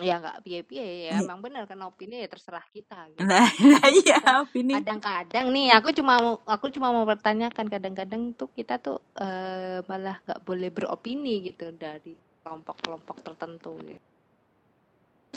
Ya 0.00 0.16
nggak 0.16 0.40
piye-piye 0.48 1.12
ya, 1.12 1.20
emang 1.20 1.44
benar 1.44 1.68
kan 1.68 1.76
opini 1.84 2.24
ya 2.24 2.28
terserah 2.28 2.64
kita 2.72 3.12
gitu. 3.12 3.20
Nah, 3.28 3.88
iya 3.92 4.40
opini. 4.40 4.80
Kadang-kadang 4.80 5.52
nih 5.52 5.68
aku 5.76 5.92
cuma 5.92 6.16
mau 6.16 6.40
aku 6.48 6.72
cuma 6.72 6.96
mau 6.96 7.04
pertanyakan 7.04 7.68
kadang-kadang 7.68 8.32
tuh 8.32 8.48
kita 8.56 8.80
tuh 8.80 9.04
uh, 9.20 9.84
malah 9.84 10.16
nggak 10.24 10.40
boleh 10.48 10.72
beropini 10.72 11.44
gitu 11.52 11.76
dari 11.76 12.16
kelompok-kelompok 12.40 13.20
tertentu 13.20 13.76
gitu. 13.84 14.11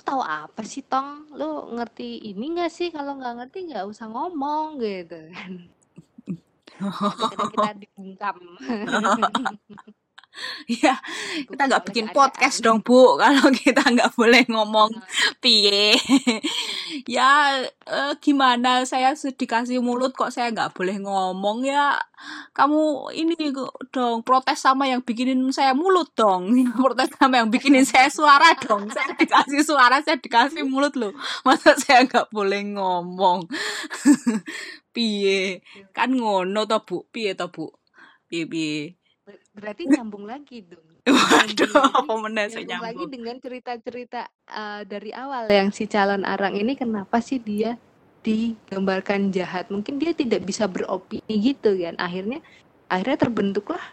Tahu 0.06 0.22
apa 0.22 0.62
sih 0.62 0.86
Tong? 0.86 1.34
Lu 1.34 1.74
ngerti 1.74 2.22
ini 2.30 2.54
nggak 2.54 2.72
sih? 2.72 2.94
Kalau 2.94 3.18
nggak 3.18 3.36
ngerti 3.42 3.58
nggak 3.74 3.86
usah 3.90 4.06
ngomong 4.06 4.78
gitu 4.78 5.18
kan. 5.34 5.52
kita 7.52 7.72
dibungkam. 7.82 8.38
ya 10.84 11.00
kita 11.48 11.68
nggak 11.68 11.84
bikin 11.92 12.08
podcast 12.12 12.60
dong 12.60 12.84
bu. 12.84 13.16
Kalau 13.22 13.50
kita 13.52 13.84
nggak 13.84 14.12
boleh 14.16 14.44
ngomong 14.50 14.92
piye? 15.40 15.96
Ya 17.06 17.60
eh, 17.86 18.14
gimana? 18.24 18.88
Saya 18.88 19.14
dikasih 19.14 19.84
mulut 19.84 20.16
kok 20.16 20.32
saya 20.32 20.50
nggak 20.52 20.74
boleh 20.74 20.98
ngomong? 21.04 21.68
Ya 21.68 22.00
kamu 22.56 23.12
ini 23.12 23.36
dong 23.92 24.24
protes 24.24 24.64
sama 24.64 24.88
yang 24.88 25.04
bikinin 25.04 25.44
saya 25.52 25.76
mulut 25.76 26.16
dong. 26.16 26.50
Protes 26.80 27.12
sama 27.20 27.44
yang 27.44 27.52
bikinin 27.52 27.84
saya 27.84 28.08
suara 28.08 28.56
dong. 28.64 28.88
Saya 28.90 29.12
dikasih 29.16 29.62
suara 29.62 30.00
saya 30.02 30.18
dikasih 30.18 30.64
mulut 30.64 30.96
loh. 30.96 31.12
Masa 31.44 31.76
saya 31.76 32.08
nggak 32.08 32.32
boleh 32.32 32.64
ngomong? 32.64 33.46
Piye? 34.96 35.60
Kan 35.92 36.16
ngono 36.16 36.64
to 36.64 36.80
bu. 36.88 36.98
Piye 37.12 37.36
to 37.36 37.52
bu? 37.52 37.70
Piye 38.32 38.48
piye 38.48 38.96
Berarti 39.56 39.88
nyambung 39.88 40.28
lagi 40.28 40.62
dong. 40.68 40.84
Waduh, 41.08 41.74
apa 42.04 42.14
meneh 42.20 42.46
nyambung 42.52 42.84
lagi 42.84 43.06
dengan 43.08 43.36
cerita-cerita 43.40 44.28
uh, 44.52 44.82
dari 44.84 45.16
awal 45.16 45.48
yang 45.48 45.72
si 45.72 45.88
calon 45.88 46.28
arang 46.28 46.60
ini 46.60 46.76
kenapa 46.76 47.24
sih 47.24 47.40
dia 47.40 47.80
digambarkan 48.22 49.32
jahat? 49.32 49.72
Mungkin 49.72 49.96
dia 49.96 50.12
tidak 50.12 50.44
bisa 50.44 50.68
beropini 50.68 51.34
gitu 51.40 51.72
kan. 51.80 51.96
Akhirnya 51.96 52.44
akhirnya 52.92 53.18
terbentuklah 53.18 53.84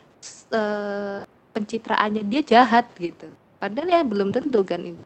uh, 0.50 1.22
pencitraannya 1.54 2.26
dia 2.26 2.42
jahat 2.42 2.90
gitu. 2.98 3.30
Padahal 3.62 3.88
ya 3.88 4.00
belum 4.02 4.34
tentu 4.34 4.66
kan 4.66 4.82
itu 4.82 5.04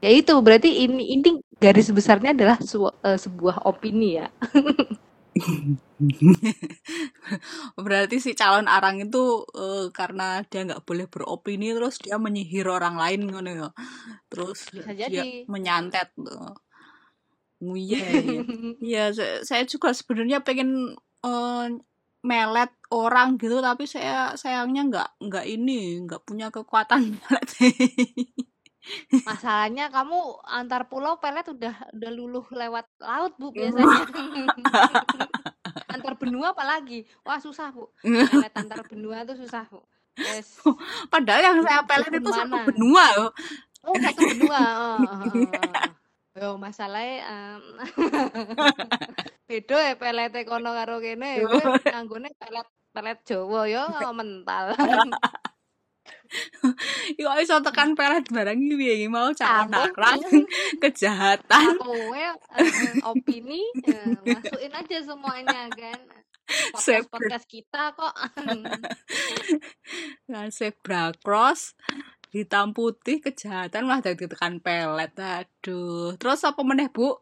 ya 0.00 0.10
itu 0.10 0.32
berarti 0.40 0.88
ini 0.88 1.12
ini 1.16 1.28
garis 1.60 1.92
besarnya 1.92 2.32
adalah 2.32 2.56
su, 2.64 2.80
uh, 2.80 2.92
sebuah 3.04 3.68
opini 3.68 4.16
ya 4.24 4.32
Berarti 7.84 8.16
si 8.18 8.34
calon 8.34 8.66
arang 8.66 8.98
itu 8.98 9.46
uh, 9.54 9.86
karena 9.94 10.42
dia 10.50 10.66
nggak 10.66 10.82
boleh 10.82 11.06
beropini 11.06 11.70
terus 11.76 12.02
dia 12.02 12.18
menyihir 12.18 12.66
orang 12.66 12.98
lain 12.98 13.30
ngono 13.30 13.50
ya. 13.50 13.68
Terus 14.26 14.74
Bisa 14.74 14.92
dia 14.92 15.08
jadi. 15.08 15.46
menyantet 15.46 16.10
tuh. 16.18 16.58
Oh, 17.60 17.76
iya, 17.80 18.00
iya. 18.00 18.40
iya 18.80 19.04
saya, 19.12 19.44
saya 19.44 19.62
juga 19.68 19.92
sebenarnya 19.92 20.40
pengen 20.40 20.96
uh, 21.22 21.68
melet 22.20 22.72
orang 22.92 23.40
gitu 23.40 23.64
tapi 23.64 23.88
saya 23.88 24.36
sayangnya 24.36 24.82
nggak 24.88 25.08
nggak 25.24 25.46
ini 25.48 26.04
nggak 26.04 26.24
punya 26.24 26.52
kekuatan 26.52 27.12
melet. 27.16 27.48
Masalahnya 29.26 29.90
kamu 29.92 30.18
antar 30.46 30.86
pulau 30.90 31.18
pelet 31.18 31.46
udah 31.46 31.74
udah 31.94 32.10
luluh 32.10 32.46
lewat 32.50 32.86
laut 33.00 33.32
bu 33.38 33.54
biasanya. 33.54 33.86
antar 35.94 36.14
benua 36.18 36.54
apalagi? 36.54 37.06
Wah 37.26 37.38
susah 37.38 37.70
bu. 37.74 37.90
Pelet 38.02 38.54
antar 38.54 38.82
benua 38.86 39.26
tuh 39.26 39.38
susah 39.38 39.66
bu. 39.70 39.82
Yes. 40.18 40.60
Padahal 41.08 41.40
yang 41.40 41.58
saya 41.64 41.80
pelet 41.86 42.12
itu 42.18 42.30
satu 42.30 42.56
benua 42.66 43.04
loh. 43.16 43.30
Oh 43.86 43.94
satu 43.96 44.20
benua. 44.36 44.60
Oh, 44.80 44.96
oh, 44.96 45.00
oh. 45.00 46.00
Yo 46.38 46.54
masalahnya 46.54 47.26
um, 47.26 47.62
beda 49.50 49.76
ya 49.82 49.94
pelet 49.98 50.30
kono 50.46 50.70
karo 50.70 51.02
kene 51.02 51.42
kowe 51.42 51.74
anggone 51.90 52.30
pelet 52.38 52.68
pelet 52.94 53.18
Jawa 53.26 53.66
yo 53.66 53.82
mental. 54.14 54.78
Yo 57.20 57.30
iso 57.42 57.58
tekan 57.62 57.98
pelet 57.98 58.26
barang 58.30 58.58
iki 58.58 58.74
piye 58.78 59.06
mau 59.10 59.30
cara 59.34 59.66
nakrak 59.66 60.20
kejahatan. 60.82 61.74
Kowe 61.78 62.22
uh, 62.22 63.10
opini 63.10 63.62
uh, 63.86 64.14
masukin 64.26 64.72
aja 64.74 64.98
semuanya 65.02 65.66
kan. 65.72 66.00
Podcast, 66.74 67.06
podcast 67.10 67.46
kita 67.46 67.94
kok. 67.94 68.14
nah, 70.30 70.50
zebra 70.50 71.14
cross 71.22 71.78
hitam 72.30 72.70
putih 72.74 73.18
kejahatan 73.18 73.90
malah 73.90 74.02
jadi 74.02 74.30
tekan 74.30 74.62
pelet 74.62 75.10
aduh 75.18 76.14
terus 76.14 76.46
apa 76.46 76.62
meneh 76.62 76.86
bu 76.90 77.18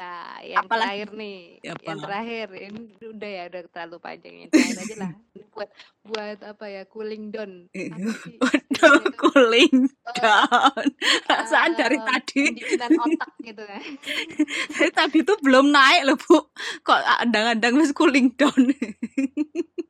Nah, 0.00 0.40
yang 0.40 0.64
Apalagi? 0.64 1.04
terakhir 1.04 1.08
nih, 1.12 1.38
ya, 1.60 1.74
yang 1.84 2.00
terakhir 2.00 2.46
ini 2.56 2.82
udah 3.04 3.30
ya 3.36 3.42
udah 3.52 3.62
terlalu 3.68 3.96
panjang 4.00 4.34
yang 4.40 4.48
terakhir 4.48 4.80
aja 4.80 4.96
lah 4.96 5.12
buat 5.50 5.70
buat 6.06 6.38
apa 6.40 6.64
ya 6.70 6.82
cooling 6.88 7.34
down. 7.34 7.68
Waduh, 8.42 9.04
cooling 9.18 9.90
oh, 9.90 10.14
down. 10.16 10.86
Rasaan 11.30 11.76
uh, 11.76 11.78
dari 11.78 11.98
tadi. 12.00 12.42
otak 12.80 13.32
gitu 13.44 13.62
kan. 13.62 13.82
dari 14.74 14.90
tadi 14.94 15.18
tuh 15.26 15.36
belum 15.42 15.68
naik 15.68 16.02
loh 16.08 16.16
bu, 16.16 16.48
kok 16.86 17.00
andang-andang 17.20 17.76
mas 17.76 17.92
cooling 17.92 18.32
down. 18.38 18.72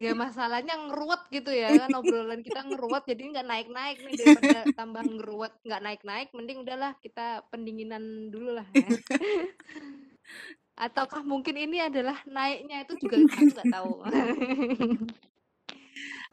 ya 0.00 0.16
masalahnya 0.16 0.80
ngeruwet 0.88 1.28
gitu 1.28 1.52
ya 1.52 1.76
kan 1.76 1.92
obrolan 2.00 2.40
kita 2.40 2.64
ngeruwet 2.64 3.04
jadi 3.04 3.20
nggak 3.20 3.46
naik 3.46 3.68
naik 3.68 3.96
nih 4.00 4.14
daripada 4.16 4.60
tambah 4.72 5.04
ngeruwet 5.04 5.52
nggak 5.60 5.82
naik 5.84 6.02
naik 6.08 6.28
mending 6.32 6.64
udahlah 6.64 6.96
kita 7.04 7.44
pendinginan 7.52 8.32
dulu 8.32 8.56
lah 8.56 8.64
ya. 8.72 8.88
ataukah 10.80 11.20
mungkin 11.20 11.52
ini 11.60 11.84
adalah 11.84 12.16
naiknya 12.24 12.88
itu 12.88 12.96
juga 12.96 13.28
nggak 13.28 13.68
tahu 13.68 13.92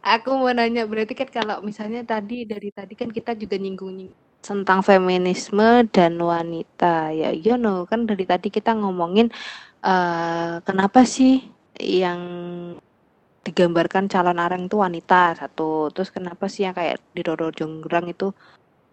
aku 0.04 0.30
mau 0.40 0.52
nanya 0.54 0.88
berarti 0.88 1.14
kan 1.18 1.30
kalau 1.30 1.60
misalnya 1.66 2.06
tadi 2.06 2.48
dari 2.48 2.70
tadi 2.72 2.94
kan 2.96 3.10
kita 3.12 3.36
juga 3.36 3.56
nyinggung 3.60 4.08
tentang 4.42 4.80
feminisme 4.86 5.84
dan 5.92 6.16
wanita 6.22 7.12
ya. 7.12 7.34
You 7.36 7.60
know 7.60 7.84
kan 7.90 8.08
dari 8.08 8.24
tadi 8.24 8.48
kita 8.54 8.72
ngomongin 8.78 9.28
uh, 9.84 10.64
kenapa 10.64 11.04
sih 11.04 11.44
yang 11.78 12.22
digambarkan 13.44 14.12
calon 14.12 14.40
arang 14.40 14.68
itu 14.68 14.78
wanita 14.80 15.36
satu. 15.40 15.92
Terus 15.92 16.10
kenapa 16.12 16.48
sih 16.52 16.68
yang 16.68 16.76
kayak 16.76 17.00
di 17.16 17.22
Roro 17.24 17.52
Jonggrang 17.52 18.12
itu 18.12 18.32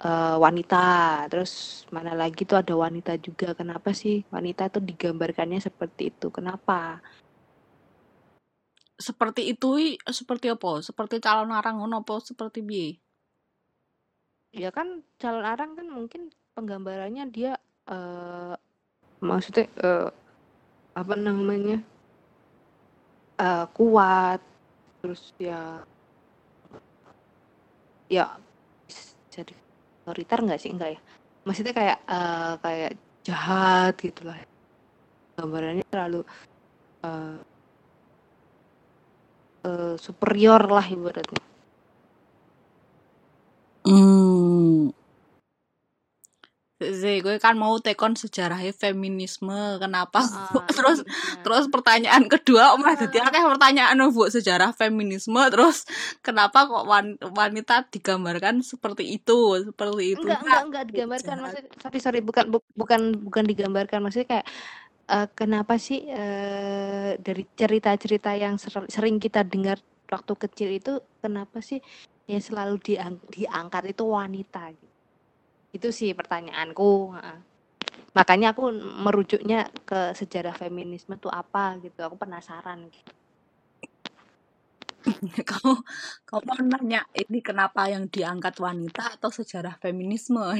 uh, 0.02 0.36
wanita? 0.38 0.84
Terus 1.30 1.84
mana 1.94 2.14
lagi 2.14 2.46
tuh 2.46 2.62
ada 2.62 2.74
wanita 2.74 3.18
juga? 3.18 3.54
Kenapa 3.54 3.90
sih 3.94 4.22
wanita 4.30 4.70
itu 4.70 4.78
digambarkannya 4.82 5.58
seperti 5.62 6.14
itu? 6.14 6.30
Kenapa 6.30 7.02
seperti 9.04 9.52
itu 9.52 9.68
seperti 10.08 10.48
apa? 10.48 10.80
Seperti 10.80 11.20
calon 11.20 11.52
arang 11.52 11.84
apa 11.84 12.14
seperti 12.24 12.64
bi 12.64 12.96
ya 14.54 14.70
kan 14.70 15.02
calon 15.18 15.42
arang 15.42 15.74
kan 15.74 15.86
mungkin 15.90 16.30
penggambarannya 16.54 17.26
dia 17.34 17.58
uh, 17.90 18.54
maksudnya 19.18 19.66
uh, 19.82 20.08
apa 20.94 21.14
namanya? 21.18 21.82
Uh, 23.34 23.66
kuat 23.74 24.38
terus 25.02 25.34
ya 25.42 25.82
ya 28.06 28.38
jadi 29.34 29.54
otoriter 30.06 30.38
nggak 30.46 30.60
sih? 30.62 30.70
Enggak 30.70 30.94
ya? 30.94 31.00
Maksudnya 31.42 31.74
kayak 31.74 31.98
uh, 32.06 32.54
kayak 32.62 32.92
jahat 33.26 33.98
gitulah. 33.98 34.38
Gambarannya 35.34 35.82
terlalu 35.90 36.22
uh, 37.02 37.42
uh, 39.64 39.94
superior 39.98 40.62
lah 40.68 40.84
ibaratnya. 40.84 41.42
Hmm. 43.84 44.92
Z, 46.84 47.24
gue 47.24 47.40
kan 47.40 47.56
mau 47.56 47.78
tekon 47.80 48.12
sejarah 48.18 48.60
feminisme 48.76 49.78
kenapa? 49.80 50.20
Uh, 50.20 50.60
terus 50.76 51.00
uh. 51.00 51.40
terus 51.40 51.64
pertanyaan 51.72 52.28
kedua 52.28 52.76
om 52.76 52.84
uh. 52.84 52.92
jadi 52.92 53.24
akeh 53.24 53.40
pertanyaan 53.40 53.96
bu 54.12 54.28
sejarah 54.28 54.76
feminisme 54.76 55.38
terus 55.54 55.88
kenapa 56.20 56.68
kok 56.68 56.84
wan, 56.84 57.16
wanita 57.20 57.88
digambarkan 57.88 58.60
seperti 58.60 59.16
itu 59.16 59.64
seperti 59.64 60.18
itu? 60.18 60.26
Enggak 60.26 60.42
enggak 60.44 60.62
enggak 60.66 60.84
digambarkan 60.92 61.36
maksud 61.40 61.64
sorry 61.80 61.98
sorry 62.02 62.20
bukan 62.20 62.44
bu, 62.52 62.58
bukan 62.76 63.22
bukan 63.22 63.44
digambarkan 63.46 64.04
maksudnya 64.04 64.28
kayak 64.28 64.46
uh, 65.10 65.28
kenapa 65.32 65.76
sih 65.80 66.04
uh, 66.08 67.16
dari 67.20 67.44
cerita-cerita 67.56 68.36
yang 68.36 68.56
sering 68.88 69.20
kita 69.20 69.44
dengar 69.44 69.80
waktu 70.08 70.32
kecil 70.36 70.68
itu 70.70 70.92
kenapa 71.24 71.60
sih 71.64 71.80
yang 72.28 72.40
selalu 72.40 72.80
diang 72.80 73.20
diangkat 73.28 73.92
itu 73.96 74.04
wanita 74.08 74.72
gitu 74.72 74.94
itu 75.74 75.90
sih 75.90 76.14
pertanyaanku. 76.14 77.18
Makanya 78.14 78.54
aku 78.54 78.70
merujuknya 79.02 79.66
ke 79.82 80.14
sejarah 80.14 80.54
feminisme 80.54 81.18
tuh 81.18 81.34
apa 81.34 81.82
gitu. 81.82 81.98
Aku 82.06 82.14
penasaran 82.14 82.86
gitu. 82.86 83.10
kamu 85.50 85.74
kamu 86.24 86.52
nanya 86.72 87.04
ini 87.12 87.44
kenapa 87.44 87.92
yang 87.92 88.08
diangkat 88.08 88.56
wanita 88.56 89.20
atau 89.20 89.28
sejarah 89.28 89.76
feminisme? 89.80 90.40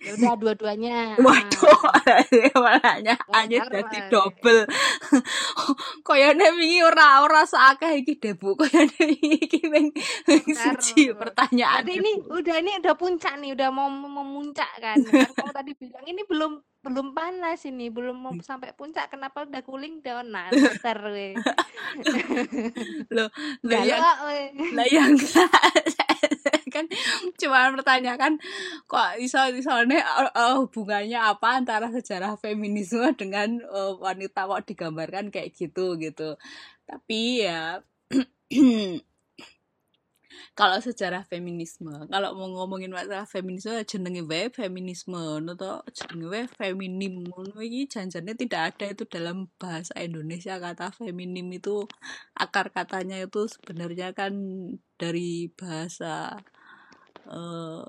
Ya 0.00 0.14
udah 0.14 0.34
dua-duanya. 0.38 1.16
Waduh 1.26 1.80
nanya 2.80 3.18
aja 3.32 3.58
jadi 3.66 3.98
double. 4.12 4.68
Koyone 6.06 6.46
wingi 6.54 6.80
ora 6.86 7.24
ora 7.26 7.42
sakeh 7.42 8.04
iki 8.04 8.20
deh 8.22 8.38
Bu? 8.38 8.54
Koyone 8.54 9.06
iki 9.18 9.66
wing 9.66 9.90
siji 10.54 11.10
pertanyaan 11.16 11.82
ini 11.88 12.22
udah 12.30 12.56
ini 12.62 12.78
udah 12.78 12.94
puncak 12.94 13.40
nih 13.42 13.56
udah 13.56 13.68
mau 13.74 13.90
memuncak 13.90 14.70
kan 14.78 14.96
kamu 15.02 15.52
tadi 15.52 15.72
bilang 15.76 16.04
ini 16.06 16.22
belum 16.26 16.52
belum 16.80 17.12
panas 17.12 17.60
ini 17.68 17.92
belum 17.92 18.16
mau 18.16 18.32
hmm. 18.32 18.40
sampai 18.40 18.72
puncak 18.72 19.12
kenapa 19.12 19.44
udah 19.44 19.60
cooling 19.60 20.00
down 20.00 20.32
nah 20.32 20.48
ntar 20.80 20.96
we 21.12 21.36
lo 23.14 23.28
lo 23.60 23.76
ya 23.84 24.00
lah 24.00 24.86
ya 24.88 25.04
enggak. 25.04 25.50
Kan 26.70 26.86
cuma 27.34 27.66
kan 28.14 28.38
kok 28.86 29.18
iso 29.18 29.42
isone 29.50 29.98
uh, 29.98 30.54
hubungannya 30.62 31.18
apa 31.18 31.58
antara 31.58 31.90
sejarah 31.90 32.38
feminisme 32.38 33.10
dengan 33.18 33.58
uh, 33.66 33.98
wanita 33.98 34.46
kok 34.46 34.70
digambarkan 34.70 35.34
kayak 35.34 35.50
gitu 35.50 35.98
gitu. 35.98 36.38
Tapi 36.86 37.42
ya 37.42 37.82
kalau 40.54 40.78
secara 40.78 41.22
feminisme 41.26 41.90
kalau 42.10 42.36
mau 42.38 42.48
ngomongin 42.50 42.92
masalah 42.94 43.26
feminisme 43.26 43.74
jenenge 43.86 44.22
wae 44.26 44.50
feminisme 44.50 45.18
atau 45.50 45.82
jenenge 45.90 46.26
wae 46.30 46.44
feminim 46.46 47.24
ngono 47.26 47.58
iki 47.62 47.90
janjane 47.90 48.34
tidak 48.38 48.74
ada 48.74 48.92
itu 48.94 49.04
dalam 49.06 49.50
bahasa 49.58 49.94
Indonesia 49.98 50.58
kata 50.58 50.94
feminim 50.94 51.46
itu 51.50 51.86
akar 52.36 52.70
katanya 52.70 53.18
itu 53.20 53.46
sebenarnya 53.50 54.14
kan 54.14 54.32
dari 55.00 55.48
bahasa 55.54 56.38
uh, 57.30 57.84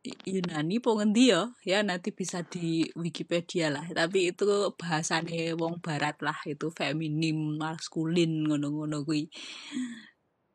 Yunani 0.00 0.80
po 0.80 0.96
ngendi 0.96 1.28
ya? 1.28 1.52
Ya 1.60 1.78
nanti 1.84 2.08
bisa 2.08 2.40
di 2.40 2.88
Wikipedia 2.96 3.68
lah. 3.68 3.84
Tapi 3.84 4.32
itu 4.32 4.72
bahasane 4.80 5.52
wong 5.60 5.84
barat 5.84 6.16
lah, 6.24 6.40
itu 6.48 6.72
feminim, 6.72 7.60
maskulin 7.60 8.48
ngono-ngono 8.48 9.04
kuwi. 9.04 9.28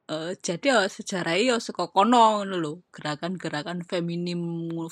Eh 0.10 0.38
jadi 0.38 0.66
ya 0.70 0.78
sejarahnya 0.86 1.44
ya 1.50 1.56
saka 1.58 1.90
kono 1.90 2.46
ngono. 2.46 2.86
Gerakan-gerakan 2.94 3.82
feminim, 3.90 4.42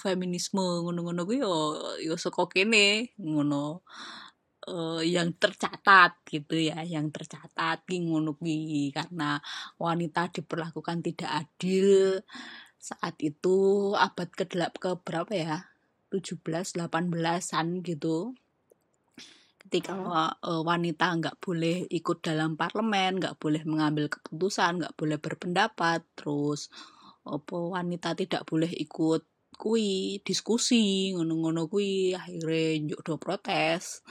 feminisme 0.01 0.57
ngono-ngono 0.83 1.21
kuwi 1.29 1.37
ya 1.45 1.53
ya 2.01 2.15
saka 2.17 2.49
kene 2.49 3.13
ngono. 3.21 3.85
Eh 4.65 5.01
yang 5.13 5.29
tercatat 5.41 6.11
gitu 6.33 6.55
ya, 6.69 6.81
yang 6.93 7.13
tercatat 7.13 7.77
ki 7.85 7.95
ngono 8.09 8.33
kuwi 8.41 8.89
karena 8.97 9.37
wanita 9.77 10.33
diperlakukan 10.33 10.97
tidak 11.05 11.29
adil 11.45 11.89
saat 12.81 13.15
itu 13.21 13.57
abad 14.05 14.29
ke 14.33 14.45
ke 14.81 14.91
berapa 15.05 15.33
ya 15.45 15.55
17 16.09 16.73
18-an 16.77 17.67
gitu 17.85 18.33
ketika 19.67 19.95
uh, 20.43 20.61
wanita 20.61 21.17
nggak 21.17 21.37
boleh 21.39 21.87
ikut 21.89 22.21
dalam 22.21 22.53
parlemen 22.59 23.17
nggak 23.17 23.39
boleh 23.41 23.63
mengambil 23.65 24.05
keputusan 24.11 24.83
nggak 24.83 24.95
boleh 24.99 25.17
berpendapat 25.17 26.03
terus 26.13 26.69
apa 27.23 27.55
wanita 27.55 28.13
tidak 28.13 28.43
boleh 28.43 28.69
ikut 28.69 29.23
kui 29.55 30.19
diskusi 30.27 31.13
ngono-ngono 31.15 31.71
kui 31.71 32.11
akhirnya 32.11 32.83
njuk 32.83 33.01
do 33.05 33.15
protes. 33.21 34.03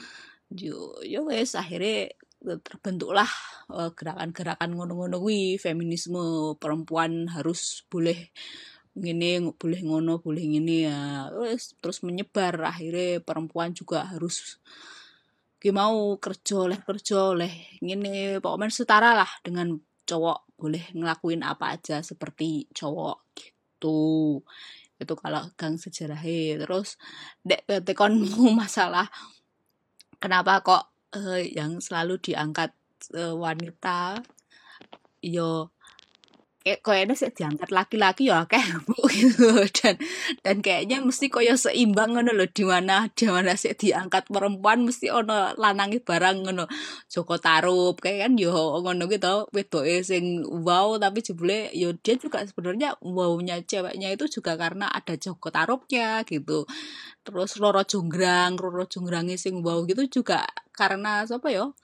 Yo 0.49 0.97
yo 1.05 1.29
wes 1.29 1.53
akhirnya 1.59 2.13
terbentuklah 2.43 3.29
uh, 3.71 3.91
gerakan-gerakan 3.95 4.75
ngono-ngono 4.75 5.21
kuwi 5.23 5.61
feminisme 5.61 6.57
perempuan 6.59 7.31
harus 7.31 7.87
boleh 7.87 8.33
ngene 8.93 9.57
boleh 9.57 9.81
ngono 9.85 10.21
boleh 10.21 10.45
ngene 10.45 10.77
ya 10.89 10.99
terus 11.31 11.77
terus 11.79 11.99
menyebar. 12.07 12.57
Akhirnya 12.65 13.21
perempuan 13.21 13.77
juga 13.77 14.09
harus 14.09 14.57
ki 15.63 15.71
mau 15.71 16.19
kerja 16.19 16.67
oleh 16.67 16.83
kerja 16.83 17.39
oleh 17.39 17.79
ngene 17.79 18.43
pokoknya 18.43 18.75
setara 18.75 19.15
lah 19.15 19.31
dengan 19.47 19.79
cowok 20.03 20.59
boleh 20.59 20.91
ngelakuin 20.91 21.47
apa 21.47 21.79
aja 21.79 22.03
seperti 22.03 22.67
cowok 22.75 23.31
gitu. 23.39 24.43
Itu 24.99 25.15
kalau 25.15 25.47
gang 25.55 25.79
sejarahnya 25.79 26.67
terus 26.67 26.99
dek 27.47 27.63
tekonmu 27.87 28.51
masalah 28.63 29.07
kenapa 30.19 30.67
kok 30.67 30.85
uh, 31.15 31.39
yang 31.39 31.79
selalu 31.79 32.19
diangkat 32.19 32.75
uh, 33.15 33.35
wanita 33.39 34.19
yo 35.23 35.71
kayak 36.63 36.81
kayaknya 36.87 37.15
sih 37.19 37.31
diangkat 37.35 37.71
laki-laki 37.75 38.31
ya 38.31 38.47
kayak 38.47 38.87
bu 38.87 38.95
gitu 39.13 39.67
dan 39.83 39.95
dan 40.47 40.57
kayaknya 40.63 41.03
mesti 41.03 41.27
koyo 41.27 41.59
seimbang 41.59 42.15
ngono 42.15 42.31
loh 42.31 42.47
di 42.47 42.63
mana 42.63 43.11
di 43.11 43.27
mana 43.27 43.59
sih 43.59 43.75
diangkat 43.75 44.31
perempuan 44.31 44.87
mesti 44.87 45.11
ono 45.11 45.55
lanangi 45.59 45.99
barang 45.99 46.47
ngono. 46.47 46.65
Joko 47.11 47.37
Tarup 47.43 47.99
kayak 47.99 48.31
kan 48.31 48.33
yo 48.39 48.55
ngono 48.81 49.11
gitu. 49.11 49.51
Wedoke 49.51 50.07
sing 50.07 50.47
wow 50.47 50.95
tapi 51.03 51.21
jebule 51.21 51.75
yo 51.75 51.93
dia 51.99 52.15
juga 52.15 52.47
sebenarnya 52.47 52.95
wownya 53.03 53.59
ceweknya 53.67 54.15
itu 54.15 54.31
juga 54.31 54.55
karena 54.55 54.87
ada 54.87 55.19
Joko 55.19 55.51
Tarupnya 55.51 56.23
gitu. 56.23 56.65
Terus 57.27 57.59
Roro 57.59 57.83
Jonggrang 57.83 58.55
Roro 58.55 58.87
Jonggrange 58.87 59.35
sing 59.35 59.61
wow 59.67 59.83
gitu 59.85 60.23
juga 60.23 60.47
karena 60.73 61.27
siapa 61.27 61.53
yo 61.53 61.75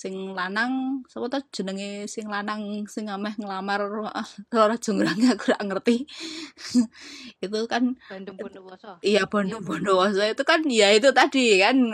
sing 0.00 0.32
lanang 0.32 1.04
sapa 1.12 1.28
ta 1.28 1.44
jenenge 1.52 2.08
sing 2.08 2.24
lanang 2.24 2.88
sing 2.88 3.12
ameh 3.12 3.36
ngelamar 3.36 3.84
ora 4.56 4.80
jongrange 4.80 5.28
aku 5.36 5.52
ora 5.52 5.60
ngerti. 5.60 6.08
Itu 7.44 7.68
kan 7.68 8.00
Bandung 8.08 8.40
Bondowoso? 8.40 8.96
Iya 9.04 9.28
Bandung 9.28 9.60
Bondowoso. 9.60 10.24
Itu 10.24 10.48
kan 10.48 10.64
ya 10.64 10.88
itu 10.96 11.12
tadi 11.12 11.60
kan 11.60 11.92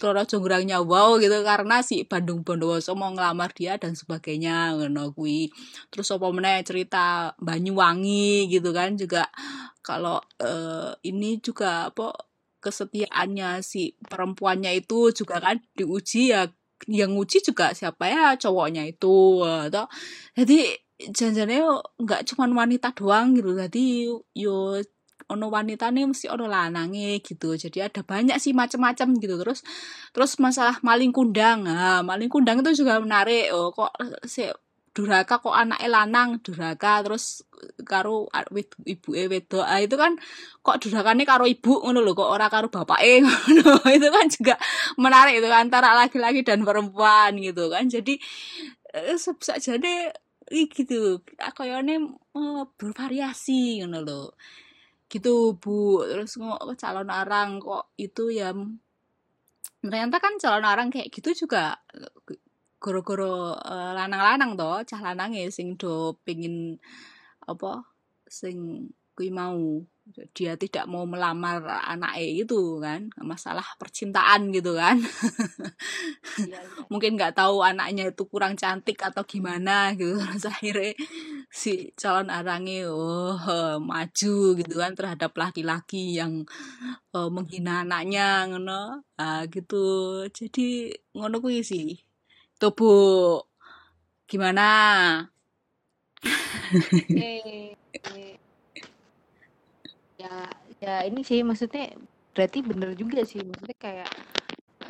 ora 0.00 0.24
jongrangnya 0.24 0.80
wow 0.80 1.20
gitu. 1.20 1.44
Karena 1.44 1.84
si 1.84 2.08
Bandung 2.08 2.40
Bondowoso 2.40 2.96
mau 2.96 3.12
ngelamar 3.12 3.52
dia 3.52 3.76
dan 3.76 3.92
sebagainya 3.92 4.72
ngono 4.80 5.12
kuwi. 5.12 5.52
Terus 5.92 6.08
apa 6.08 6.32
meneh 6.32 6.64
cerita 6.64 7.36
Banyuwangi 7.36 8.48
gitu 8.48 8.72
kan 8.72 8.96
juga. 8.96 9.28
Kalau 9.84 10.24
uh, 10.40 10.92
ini 11.04 11.36
juga 11.44 11.92
apa 11.92 12.16
kesetiaannya 12.58 13.62
si 13.62 13.94
perempuannya 14.02 14.74
itu 14.82 15.14
juga 15.14 15.38
kan 15.38 15.62
diuji 15.78 16.34
ya 16.34 16.50
yang 16.86 17.18
nguji 17.18 17.42
juga 17.42 17.74
siapa 17.74 18.06
ya 18.06 18.38
cowoknya 18.38 18.86
itu 18.86 19.42
atau 19.42 19.90
jadi 20.38 20.78
janjane 20.98 21.62
nggak 21.98 22.22
cuma 22.30 22.46
wanita 22.50 22.94
doang 22.94 23.34
gitu. 23.38 23.54
Jadi 23.54 24.06
yo 24.34 24.78
ono 25.28 25.46
wanita 25.52 25.92
nih 25.92 26.08
mesti 26.08 26.26
ono 26.32 26.48
lanange 26.48 27.20
gitu. 27.20 27.54
Jadi 27.54 27.84
ada 27.84 28.00
banyak 28.02 28.36
sih 28.40 28.56
macam-macam 28.56 29.08
gitu. 29.20 29.34
Terus 29.42 29.60
terus 30.14 30.32
masalah 30.40 30.80
maling 30.82 31.12
kundang. 31.12 31.66
Nah, 31.68 32.00
maling 32.02 32.30
kundang 32.32 32.64
itu 32.64 32.82
juga 32.84 32.98
menarik. 32.98 33.52
Oh 33.52 33.70
kok 33.70 33.92
si 34.24 34.48
duraka 34.92 35.38
kok 35.38 35.54
anak 35.54 35.80
lanang 35.86 36.40
duraka 36.40 37.04
terus 37.04 37.44
karo 37.84 38.28
ibu 38.84 39.10
e 39.14 39.24
wedok. 39.30 39.64
Ah, 39.64 39.80
itu 39.82 39.94
kan 39.94 40.16
kok 40.64 40.78
durakane 40.82 41.22
karo 41.28 41.44
ibu 41.46 41.82
ngono 41.82 42.00
lho 42.02 42.12
kok 42.14 42.30
ora 42.30 42.46
karo 42.50 42.68
bapake 42.68 43.20
ngono. 43.24 43.82
Itu 43.88 44.08
kan 44.10 44.26
juga 44.30 44.54
menarik 44.98 45.38
itu 45.40 45.48
antara 45.50 45.94
laki-laki 45.94 46.42
dan 46.42 46.62
perempuan 46.66 47.36
gitu 47.38 47.70
kan. 47.72 47.86
Jadi 47.86 48.18
eh, 48.94 49.16
jadi 49.58 49.94
gitu 50.48 51.20
koyone 51.54 51.94
oh, 52.36 52.68
bervariasi 52.78 53.82
ngono 53.84 53.98
lho. 54.02 54.22
Gitu 55.08 55.56
bu. 55.60 56.04
Terus 56.04 56.36
kok 56.36 56.62
calon 56.78 57.08
arang 57.08 57.58
kok 57.62 57.94
itu 58.00 58.30
ya 58.34 58.52
ternyata 59.78 60.18
kan 60.18 60.34
calon 60.42 60.66
arang 60.66 60.88
kayak 60.90 61.08
gitu 61.14 61.46
juga 61.46 61.78
goro-goro 62.78 63.58
uh, 63.58 63.92
lanang-lanang 63.94 64.54
to, 64.54 64.72
cah 64.94 65.00
lanange 65.02 65.50
sing 65.50 65.74
do 65.74 66.14
pengin 66.22 66.78
apa 67.46 67.82
sing 68.30 68.88
kui 69.18 69.34
mau. 69.34 69.82
Dia 70.08 70.56
tidak 70.56 70.88
mau 70.88 71.04
melamar 71.04 71.60
anaknya 71.84 72.48
itu 72.48 72.80
kan 72.80 73.12
masalah 73.20 73.66
percintaan 73.76 74.48
gitu 74.56 74.72
kan. 74.72 74.96
Iya, 76.40 76.48
iya. 76.48 76.60
mungkin 76.92 77.20
nggak 77.20 77.36
tahu 77.36 77.60
anaknya 77.60 78.08
itu 78.08 78.24
kurang 78.24 78.56
cantik 78.56 78.96
atau 79.04 79.20
gimana 79.28 79.92
gitu. 79.98 80.16
Terus 80.32 80.48
akhirnya 80.48 80.96
si 81.52 81.92
calon 81.92 82.32
arangi 82.32 82.88
oh 82.88 83.36
maju 83.84 84.36
gitu 84.56 84.74
kan 84.80 84.96
terhadap 84.96 85.36
laki-laki 85.36 86.16
yang 86.16 86.48
uh, 87.12 87.28
menghina 87.28 87.84
anaknya 87.84 88.48
ngono. 88.48 89.04
Uh, 89.20 89.44
gitu. 89.52 90.24
Jadi 90.32 90.94
ngono 91.12 91.42
kuwi 91.44 91.60
sih 91.60 92.07
Tuh 92.58 92.74
Bu, 92.74 92.90
gimana? 94.26 94.66
Ya, 100.18 100.50
ya 100.82 101.06
ini 101.06 101.22
sih 101.22 101.46
maksudnya 101.46 101.94
berarti 102.34 102.58
bener 102.58 102.90
juga 102.98 103.22
sih. 103.22 103.38
Maksudnya 103.38 103.78
kayak 103.78 104.10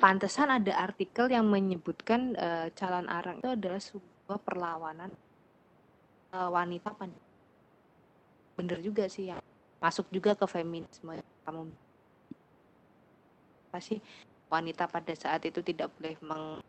pantesan 0.01 0.49
ada 0.49 0.73
artikel 0.81 1.29
yang 1.29 1.45
menyebutkan 1.53 2.33
uh, 2.41 2.73
calon 2.73 3.05
arang 3.12 3.37
itu 3.37 3.53
adalah 3.53 3.77
sebuah 3.77 4.41
perlawanan 4.41 5.12
uh, 6.33 6.49
wanita 6.49 6.97
pada 6.97 7.12
bener 8.57 8.81
juga 8.81 9.05
sih 9.12 9.29
yang 9.29 9.45
masuk 9.85 10.09
juga 10.09 10.33
ke 10.33 10.49
feminisme 10.49 11.12
kamu. 11.45 11.69
Pasti 13.69 14.01
wanita 14.49 14.89
pada 14.89 15.12
saat 15.12 15.45
itu 15.45 15.61
tidak 15.61 15.93
boleh 16.01 16.16
meng 16.25 16.64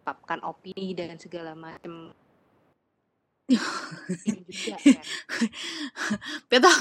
mengungkapkan 0.00 0.40
opini 0.48 0.96
dengan 0.96 1.20
segala 1.20 1.52
macam 1.52 2.16
Peta 6.48 6.70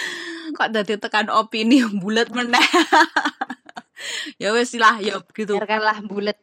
kok 0.56 0.70
dari 0.70 0.94
tekan 1.02 1.28
opini 1.34 1.82
bulat 1.98 2.30
meneh. 2.30 2.62
ya 4.42 4.54
wes 4.54 4.72
lah, 4.78 5.02
ya 5.02 5.18
gitu. 5.34 5.58
Biarkanlah 5.58 5.98
bulat. 6.06 6.38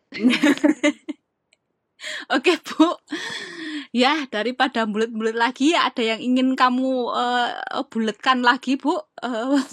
Oke, 2.27 2.59
Bu. 2.59 2.99
Ya, 3.95 4.27
daripada 4.27 4.83
bulat-bulat 4.83 5.35
lagi, 5.35 5.71
ada 5.73 6.03
yang 6.03 6.19
ingin 6.19 6.59
kamu 6.59 7.07
uh, 7.07 7.83
bulatkan 7.87 8.43
lagi, 8.43 8.75
Bu? 8.75 8.99
Uh. 9.23 9.63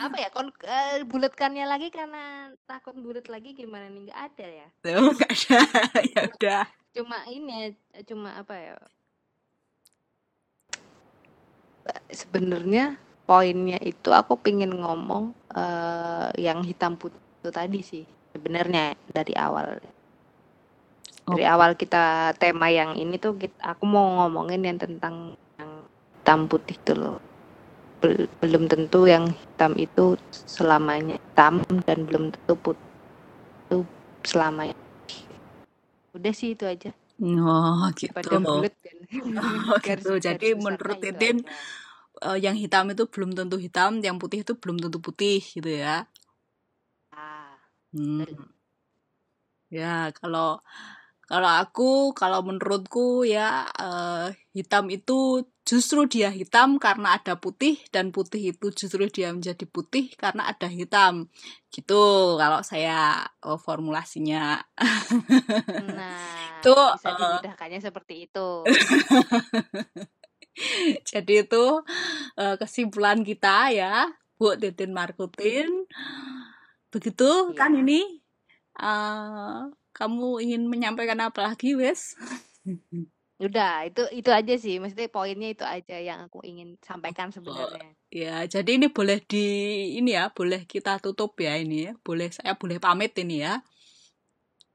Apa 0.00 0.16
ya? 0.16 0.28
Kon 0.32 0.48
uh, 0.48 1.04
bulatkannya 1.04 1.68
lagi 1.68 1.92
karena 1.92 2.54
takut 2.64 2.96
bulat 2.96 3.28
lagi 3.28 3.52
gimana 3.52 3.90
nih? 3.92 4.08
Gak 4.08 4.20
ada 4.32 4.46
ya? 4.48 4.68
Oh, 4.96 5.12
gak 5.12 5.32
ada. 5.32 5.60
ya 6.14 6.20
udah. 6.28 6.64
Cuma 6.92 7.18
ini 7.28 7.76
cuma 8.08 8.36
apa 8.36 8.54
ya? 8.56 8.76
Sebenarnya 12.12 12.96
poinnya 13.26 13.78
itu 13.80 14.12
aku 14.12 14.38
pingin 14.38 14.70
ngomong 14.76 15.32
uh, 15.56 16.28
yang 16.36 16.60
hitam 16.62 16.98
putih 16.98 17.18
itu 17.42 17.50
tadi 17.50 17.80
sih 17.82 18.04
sebenarnya 18.30 18.94
dari 19.10 19.34
awal 19.34 19.82
dari 21.26 21.44
awal 21.46 21.74
kita 21.74 22.34
tema 22.38 22.70
yang 22.70 22.98
ini 22.98 23.18
tuh 23.18 23.34
kita, 23.38 23.54
aku 23.62 23.82
mau 23.86 24.22
ngomongin 24.22 24.62
yang 24.62 24.78
tentang 24.78 25.34
yang 25.58 25.86
hitam 26.18 26.46
putih 26.46 26.76
tuh 26.82 26.96
loh 26.98 27.18
belum 28.42 28.66
tentu 28.68 29.06
yang 29.06 29.30
hitam 29.30 29.72
itu 29.78 30.18
selamanya 30.34 31.16
hitam 31.16 31.62
dan 31.86 31.98
belum 32.06 32.24
tentu 32.34 32.54
putih 32.60 32.86
itu 33.70 33.78
selamanya 34.26 34.76
udah 36.12 36.32
sih 36.34 36.54
itu 36.54 36.64
aja 36.66 36.90
Oh, 37.22 37.86
pada 38.10 38.34
gitu. 38.34 38.42
kan 38.82 38.96
Oh, 39.38 39.78
gitu. 39.78 40.18
Jadi 40.18 40.58
menurut 40.58 40.98
Titin 40.98 41.38
aja 41.46 41.54
eh, 42.26 42.38
yang 42.42 42.56
hitam 42.58 42.90
itu 42.90 43.04
belum 43.06 43.30
tentu 43.38 43.56
hitam, 43.62 44.02
yang 44.02 44.16
putih 44.18 44.42
itu 44.42 44.54
belum 44.58 44.76
tentu 44.82 44.98
putih 44.98 45.38
gitu 45.42 45.70
ya. 45.70 46.06
ah 47.14 47.54
Hmm. 47.94 48.24
betul. 48.26 48.48
Ya, 49.72 50.12
kalau 50.18 50.60
kalau 51.30 51.50
aku, 51.62 52.12
kalau 52.20 52.40
menurutku 52.48 53.24
ya 53.24 53.68
eh, 53.80 54.34
hitam 54.56 54.84
itu 54.92 55.12
justru 55.62 56.04
dia 56.10 56.28
hitam 56.28 56.74
karena 56.82 57.14
ada 57.16 57.38
putih 57.38 57.78
dan 57.94 58.10
putih 58.10 58.50
itu 58.50 58.74
justru 58.74 59.06
dia 59.06 59.30
menjadi 59.30 59.62
putih 59.64 60.10
karena 60.18 60.50
ada 60.50 60.66
hitam. 60.66 61.30
Gitu 61.70 62.02
kalau 62.36 62.60
saya 62.66 63.22
eh, 63.40 63.58
formulasinya. 63.62 64.58
nah 65.96 66.58
Itu 66.58 66.74
bisa 66.74 67.08
eh, 67.10 67.16
dimudahkannya 67.18 67.80
seperti 67.80 68.14
itu 68.26 68.48
jadi 71.10 71.34
itu 71.48 71.64
eh, 72.36 72.54
kesimpulan 72.60 73.24
kita 73.24 73.72
ya, 73.72 74.04
Bu 74.36 74.52
Titin 74.60 74.92
Markutin. 74.92 75.88
Begitu 76.92 77.56
kan 77.56 77.72
Iya. 77.72 77.80
ini? 77.86 78.00
Eh, 78.76 79.60
kamu 79.92 80.40
ingin 80.44 80.68
menyampaikan 80.68 81.20
apa 81.20 81.52
lagi, 81.52 81.76
Wes? 81.76 82.16
udah 83.42 83.90
itu 83.90 84.02
itu 84.14 84.30
aja 84.30 84.54
sih 84.54 84.78
maksudnya 84.78 85.10
poinnya 85.10 85.50
itu 85.50 85.66
aja 85.66 85.98
yang 85.98 86.30
aku 86.30 86.46
ingin 86.46 86.78
sampaikan 86.78 87.28
Oh, 87.28 87.34
sebenarnya 87.34 87.90
ya, 88.12 88.46
jadi 88.46 88.78
ini 88.78 88.86
boleh 88.92 89.18
di 89.24 89.46
ini 89.98 90.14
ya, 90.14 90.30
boleh 90.30 90.68
kita 90.68 91.00
tutup 91.00 91.32
ya 91.40 91.56
ini 91.56 91.90
ya. 91.90 91.92
Boleh 92.04 92.28
saya 92.30 92.54
boleh 92.54 92.78
pamit 92.78 93.16
ini 93.18 93.42
ya. 93.42 93.58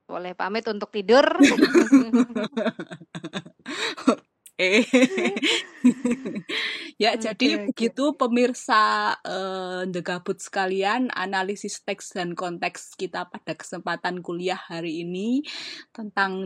boleh 0.08 0.32
pamit 0.40 0.64
untuk 0.72 0.88
tidur 0.88 1.28
Eh. 4.58 4.82
ya, 7.04 7.14
Oke, 7.14 7.30
jadi 7.30 7.62
oke, 7.62 7.66
begitu 7.70 8.18
pemirsa 8.18 9.14
eh, 9.22 9.86
The 9.86 10.02
Gabut 10.02 10.42
sekalian, 10.42 11.14
analisis 11.14 11.86
teks 11.86 12.18
dan 12.18 12.34
konteks 12.34 12.98
kita 12.98 13.30
pada 13.30 13.54
kesempatan 13.54 14.26
kuliah 14.26 14.58
hari 14.58 15.06
ini 15.06 15.46
tentang 15.94 16.42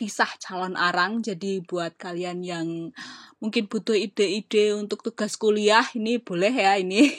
kisah 0.00 0.32
calon 0.40 0.80
arang. 0.80 1.20
Jadi 1.20 1.60
buat 1.60 2.00
kalian 2.00 2.40
yang 2.40 2.96
mungkin 3.36 3.68
butuh 3.68 3.92
ide-ide 3.92 4.72
untuk 4.72 5.04
tugas 5.04 5.36
kuliah, 5.36 5.84
ini 5.92 6.16
boleh 6.16 6.48
ya 6.48 6.80
ini 6.80 7.12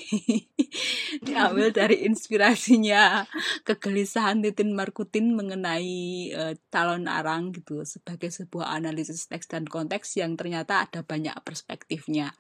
diambil 1.26 1.70
dari 1.70 2.10
inspirasinya 2.10 3.30
kegelisahan 3.62 4.42
Titin 4.42 4.74
Markutin 4.74 5.38
mengenai 5.38 6.34
eh, 6.34 6.54
calon 6.74 7.06
arang 7.06 7.54
gitu 7.54 7.86
sebagai 7.86 8.34
sebuah 8.34 8.74
analisis 8.74 9.30
teks 9.30 9.46
dan 9.46 9.70
konteks 9.70 10.18
yang 10.18 10.34
ternyata 10.34 10.90
ada 10.90 11.06
banyak 11.06 11.38
perspektifnya. 11.46 12.34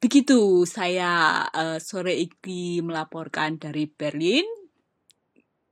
Begitu 0.00 0.64
saya 0.64 1.44
eh, 1.52 1.76
sore 1.76 2.16
ini 2.16 2.80
melaporkan 2.80 3.60
dari 3.60 3.84
Berlin. 3.84 4.59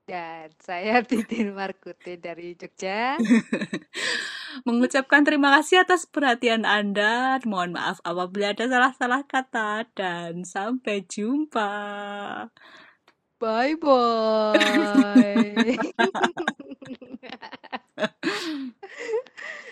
Dan 0.09 0.49
saya 0.57 1.05
Titin 1.09 1.53
Markuti 1.53 2.17
dari 2.17 2.57
Jogja 2.57 3.21
Mengucapkan 4.67 5.23
terima 5.23 5.55
kasih 5.61 5.87
atas 5.87 6.03
perhatian 6.09 6.67
Anda. 6.67 7.39
Mohon 7.47 7.79
maaf 7.79 8.03
apabila 8.03 8.51
ada 8.57 8.67
salah-salah 8.67 9.23
kata 9.29 9.87
dan 9.95 10.43
sampai 10.43 11.07
jumpa. 11.07 11.71
bye 13.39 13.79
bye 13.79 14.59